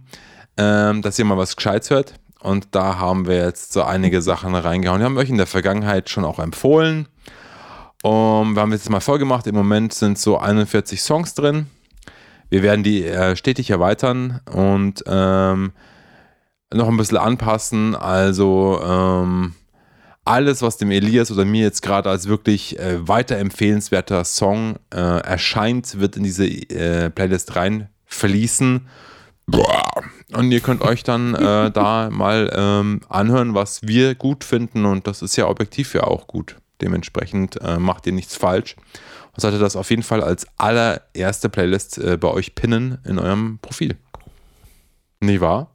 ähm, 0.57 1.03
dass 1.03 1.19
ihr 1.19 1.25
mal 1.25 1.37
was 1.37 1.57
Gescheites 1.57 1.91
hört. 1.91 2.15
Und 2.41 2.69
da 2.75 2.99
haben 2.99 3.27
wir 3.27 3.45
jetzt 3.45 3.73
so 3.73 3.83
einige 3.83 4.23
Sachen 4.23 4.55
reingehauen. 4.55 5.01
Wir 5.01 5.07
haben 5.07 5.19
euch 5.19 5.29
in 5.29 5.37
der 5.37 5.47
Vergangenheit 5.47 6.09
schon 6.09 6.25
auch 6.25 6.39
empfohlen. 6.39 7.09
Und 8.03 8.55
wir 8.55 8.63
haben 8.63 8.73
jetzt 8.73 8.89
mal 8.89 9.01
vorgemacht. 9.01 9.47
Im 9.47 9.55
Moment 9.55 9.93
sind 9.93 10.19
so 10.19 10.39
41 10.39 11.03
Songs 11.03 11.35
drin. 11.35 11.67
Wir 12.49 12.63
werden 12.63 12.83
die 12.83 13.05
äh, 13.05 13.37
stetig 13.37 13.71
erweitern 13.71 14.41
und 14.51 15.05
ähm, 15.07 15.73
noch 16.73 16.89
ein 16.89 16.97
bisschen 16.97 17.19
anpassen. 17.19 17.95
Also 17.95 18.81
ähm, 18.83 19.55
alles, 20.25 20.63
was 20.63 20.77
dem 20.77 20.91
Elias 20.91 21.31
oder 21.31 21.45
mir 21.45 21.63
jetzt 21.63 21.83
gerade 21.83 22.11
als 22.11 22.29
wirklich 22.29 22.79
äh, 22.79 23.07
weiterempfehlenswerter 23.07 24.25
Song 24.25 24.77
äh, 24.93 24.99
erscheint, 24.99 25.99
wird 25.99 26.17
in 26.17 26.25
diese 26.25 26.47
äh, 26.47 27.11
Playlist 27.11 27.57
rein 27.57 27.89
fließen. 28.07 28.87
Und 30.33 30.53
ihr 30.53 30.61
könnt 30.61 30.83
euch 30.83 31.03
dann 31.03 31.35
äh, 31.35 31.71
da 31.73 32.09
mal 32.11 32.51
ähm, 32.55 33.01
anhören, 33.09 33.55
was 33.55 33.83
wir 33.87 34.15
gut 34.15 34.45
finden. 34.45 34.85
Und 34.85 35.07
das 35.07 35.23
ist 35.23 35.37
ja 35.37 35.49
objektiv 35.49 35.95
ja 35.95 36.05
auch 36.05 36.27
gut. 36.27 36.57
Dementsprechend 36.81 37.61
äh, 37.61 37.79
macht 37.79 38.07
ihr 38.07 38.13
nichts 38.13 38.37
falsch. 38.37 38.77
Und 39.33 39.41
solltet 39.41 39.63
das 39.63 39.77
auf 39.77 39.91
jeden 39.91 40.03
Fall 40.03 40.23
als 40.23 40.47
allererste 40.57 41.49
Playlist 41.49 41.99
äh, 41.99 42.17
bei 42.17 42.29
euch 42.29 42.55
pinnen 42.55 42.99
in 43.05 43.19
eurem 43.19 43.59
Profil. 43.61 43.97
Nicht 45.21 45.41
wahr? 45.41 45.75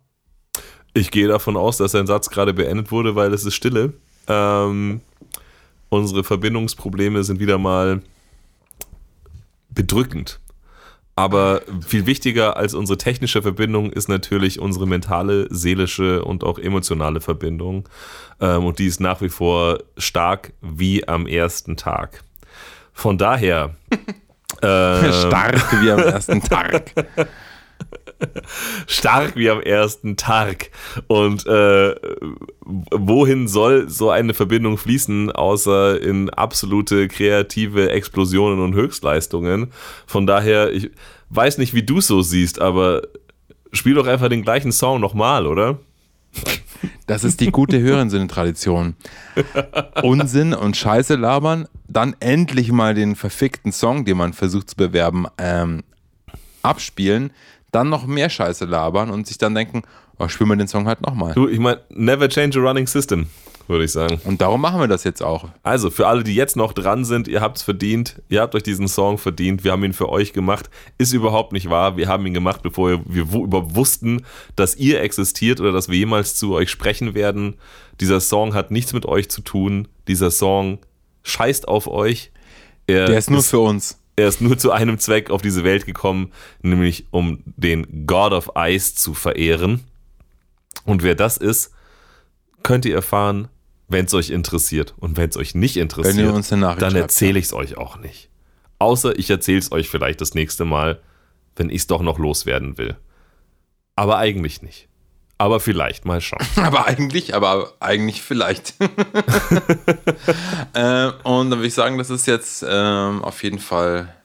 Ich 0.94 1.12
gehe 1.12 1.28
davon 1.28 1.58
aus, 1.58 1.78
dass 1.78 1.92
dein 1.92 2.08
Satz 2.08 2.30
gerade 2.30 2.54
beendet 2.54 2.92
wurde, 2.92 3.16
weil 3.16 3.34
es 3.34 3.46
ist 3.46 3.56
Stille. 3.56 3.94
Ähm, 4.28 5.02
unsere 5.90 6.24
Verbindungsprobleme 6.24 7.24
sind 7.24 7.40
wieder 7.40 7.58
mal 7.58 8.02
bedrückend. 9.70 10.40
Aber 11.18 11.62
viel 11.88 12.06
wichtiger 12.06 12.58
als 12.58 12.74
unsere 12.74 12.98
technische 12.98 13.42
Verbindung 13.42 13.92
ist 13.92 14.10
natürlich 14.10 14.60
unsere 14.60 14.86
mentale, 14.86 15.48
seelische 15.50 16.26
und 16.26 16.44
auch 16.44 16.60
emotionale 16.60 17.22
Verbindung. 17.22 17.88
Ähm, 18.42 18.66
und 18.66 18.80
die 18.80 18.88
ist 18.88 19.00
nach 19.00 19.22
wie 19.22 19.30
vor 19.30 19.80
stark 19.98 20.52
wie 20.62 21.08
am 21.08 21.26
ersten 21.26 21.78
Tag. 21.78 22.22
Von 22.92 23.18
daher. 23.18 23.76
ähm, 24.62 25.14
Stark 25.28 25.82
wie 25.82 25.92
am 25.92 26.00
ersten 26.00 26.42
Tag. 26.42 26.92
Stark 28.88 29.36
wie 29.36 29.50
am 29.50 29.62
ersten 29.62 30.18
Tag. 30.18 30.72
Und 31.08 31.46
äh, 31.46 31.96
wohin 32.62 33.48
soll 33.48 33.90
so 33.90 34.10
eine 34.10 34.34
Verbindung 34.34 34.78
fließen, 34.78 35.32
außer 35.32 36.02
in 36.02 36.30
absolute 36.30 37.08
kreative 37.08 37.90
Explosionen 37.92 38.60
und 38.60 38.74
Höchstleistungen? 38.74 39.72
Von 40.06 40.28
daher, 40.28 40.72
ich 40.72 40.92
weiß 41.30 41.58
nicht, 41.58 41.74
wie 41.74 41.84
du 41.84 42.00
es 42.00 42.08
so 42.08 42.22
siehst, 42.22 42.62
aber 42.62 43.04
spiel 43.72 43.96
doch 43.96 44.08
einfach 44.08 44.30
den 44.30 44.44
gleichen 44.44 44.72
Song 44.72 45.00
nochmal, 45.02 45.48
oder? 45.48 45.80
Das 47.08 47.24
ist 47.24 47.40
die 47.40 47.52
gute 47.52 47.80
Hörensinne-Tradition. 47.80 48.96
Unsinn 50.02 50.54
und 50.54 50.76
Scheiße 50.78 51.16
labern, 51.16 51.68
dann 51.88 52.16
endlich 52.20 52.72
mal 52.72 52.94
den 52.94 53.16
verfickten 53.16 53.72
Song, 53.72 54.06
den 54.06 54.18
man 54.18 54.34
versucht 54.34 54.72
zu 54.72 54.76
bewerben, 54.76 55.26
ähm, 55.38 55.84
abspielen, 56.62 57.32
dann 57.76 57.90
noch 57.90 58.08
mehr 58.08 58.30
Scheiße 58.30 58.66
labern 58.66 59.10
und 59.10 59.28
sich 59.28 59.38
dann 59.38 59.54
denken, 59.54 59.84
oh, 60.18 60.28
spielen 60.28 60.50
wir 60.50 60.56
den 60.56 60.68
Song 60.68 60.88
halt 60.88 61.02
nochmal. 61.02 61.34
Du, 61.34 61.48
ich 61.48 61.60
meine, 61.60 61.82
never 61.90 62.30
change 62.30 62.58
a 62.60 62.62
running 62.64 62.88
system, 62.88 63.28
würde 63.68 63.84
ich 63.84 63.92
sagen. 63.92 64.20
Und 64.24 64.42
darum 64.42 64.62
machen 64.62 64.80
wir 64.80 64.88
das 64.88 65.04
jetzt 65.04 65.22
auch. 65.22 65.50
Also, 65.62 65.92
für 65.92 66.08
alle, 66.08 66.24
die 66.24 66.36
jetzt 66.36 66.56
noch 66.56 66.72
dran 66.72 67.04
sind, 67.04 67.28
ihr 67.28 67.42
habt 67.42 67.58
es 67.58 67.64
verdient. 67.64 68.22
Ihr 68.30 68.42
habt 68.42 68.56
euch 68.56 68.64
diesen 68.64 68.88
Song 68.88 69.18
verdient. 69.18 69.64
Wir 69.66 69.74
haben 69.74 69.84
ihn 69.84 69.94
für 69.94 70.10
euch 70.10 70.32
gemacht. 70.32 70.70
Ist 70.98 71.14
überhaupt 71.14 71.52
nicht 71.52 71.70
wahr. 71.70 71.98
Wir 71.98 72.08
haben 72.08 72.26
ihn 72.26 72.34
gemacht, 72.34 72.62
bevor 72.64 73.02
wir, 73.06 73.24
überhaupt 73.24 73.76
wussten, 73.76 74.26
dass 74.56 74.76
ihr 74.78 75.02
existiert 75.02 75.60
oder 75.60 75.74
dass 75.74 75.90
wir 75.90 75.98
jemals 75.98 76.36
zu 76.36 76.54
euch 76.54 76.70
sprechen 76.70 77.14
werden. 77.14 77.56
Dieser 78.00 78.22
Song 78.22 78.54
hat 78.54 78.72
nichts 78.72 78.94
mit 78.94 79.06
euch 79.06 79.30
zu 79.30 79.42
tun. 79.42 79.90
Dieser 80.08 80.32
Song 80.32 80.80
scheißt 81.24 81.68
auf 81.68 81.88
euch. 81.88 82.32
Er 82.88 83.08
Der 83.08 83.18
ist 83.18 83.30
nur 83.30 83.44
für 83.44 83.60
uns. 83.60 84.00
Er 84.16 84.28
ist 84.28 84.42
nur 84.42 84.58
zu 84.58 84.72
einem 84.72 84.98
Zweck 85.00 85.30
auf 85.30 85.42
diese 85.42 85.64
Welt 85.64 85.86
gekommen, 85.86 86.32
nämlich 86.62 87.06
um 87.12 87.44
den 87.46 88.06
God 88.06 88.32
of 88.32 88.52
Ice 88.56 88.96
zu 88.96 89.14
verehren. 89.14 89.84
Und 90.86 91.04
wer 91.04 91.16
das 91.16 91.38
ist, 91.38 91.74
könnt 92.64 92.86
ihr 92.86 92.96
erfahren, 92.96 93.48
wenn 93.88 94.06
es 94.06 94.14
euch 94.14 94.30
interessiert. 94.30 94.94
Und 94.98 95.18
wenn 95.18 95.30
es 95.30 95.38
euch 95.38 95.56
nicht 95.56 95.78
interessiert, 95.78 96.18
Wenn 96.18 96.26
ihr 96.26 96.34
uns 96.34 96.52
eine 96.52 96.62
Nachricht 96.62 96.82
dann 96.82 96.96
erzähle 96.96 97.40
ich 97.40 97.46
es 97.46 97.54
euch 97.54 97.78
auch 97.78 97.98
nicht. 97.98 98.30
Außer 98.80 99.18
ich 99.18 99.30
erzähle 99.30 99.60
es 99.60 99.72
euch 99.72 99.90
vielleicht 99.90 100.22
das 100.22 100.34
nächste 100.34 100.66
Mal, 100.66 101.00
wenn 101.56 101.70
ich 101.70 101.82
es 101.82 101.88
doch 101.88 102.02
noch 102.02 102.20
loswerden 102.20 102.78
will. 102.78 102.96
Aber 103.96 104.18
eigentlich 104.18 104.62
nicht. 104.62 104.88
Aber 105.38 105.60
vielleicht 105.60 106.06
mal 106.06 106.22
schauen. 106.22 106.48
Aber 106.56 106.88
eigentlich, 106.88 107.36
aber 107.36 107.74
eigentlich 107.82 108.22
vielleicht. 108.22 108.76
äh, 110.74 111.12
und 111.24 111.50
dann 111.50 111.60
würde 111.60 111.68
ich 111.68 111.74
sagen, 111.74 111.98
das 111.98 112.10
ist 112.10 112.26
jetzt 112.26 112.66
ähm, 112.68 113.22
auf 113.22 113.44
jeden 113.44 113.60
Fall 113.60 114.16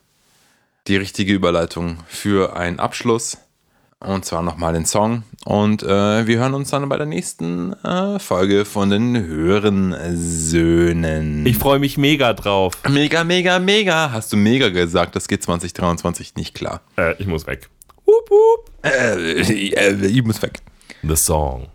die 0.87 0.95
richtige 0.95 1.33
Überleitung 1.33 1.97
für 2.07 2.55
einen 2.55 2.79
Abschluss. 2.79 3.37
Und 3.99 4.23
zwar 4.25 4.41
nochmal 4.41 4.73
den 4.73 4.85
Song. 4.87 5.21
Und 5.45 5.83
äh, 5.83 6.25
wir 6.25 6.39
hören 6.39 6.55
uns 6.55 6.71
dann 6.71 6.89
bei 6.89 6.97
der 6.97 7.05
nächsten 7.05 7.73
äh, 7.83 8.17
Folge 8.17 8.65
von 8.65 8.89
den 8.89 9.27
Hörensöhnen. 9.27 11.45
Ich 11.45 11.57
freue 11.57 11.77
mich 11.77 11.99
mega 11.99 12.33
drauf. 12.33 12.73
mega, 12.89 13.23
mega, 13.23 13.59
mega. 13.59 14.11
Hast 14.11 14.33
du 14.33 14.37
mega 14.37 14.69
gesagt? 14.69 15.15
Das 15.15 15.27
geht 15.27 15.43
2023 15.43 16.33
nicht 16.35 16.55
klar. 16.55 16.81
Äh, 16.97 17.13
ich 17.19 17.27
muss 17.27 17.45
weg. 17.45 17.69
Äh, 18.81 19.41
äh, 19.41 20.07
ich 20.07 20.23
muss 20.23 20.41
weg. 20.41 20.63
The 21.03 21.17
Song. 21.17 21.69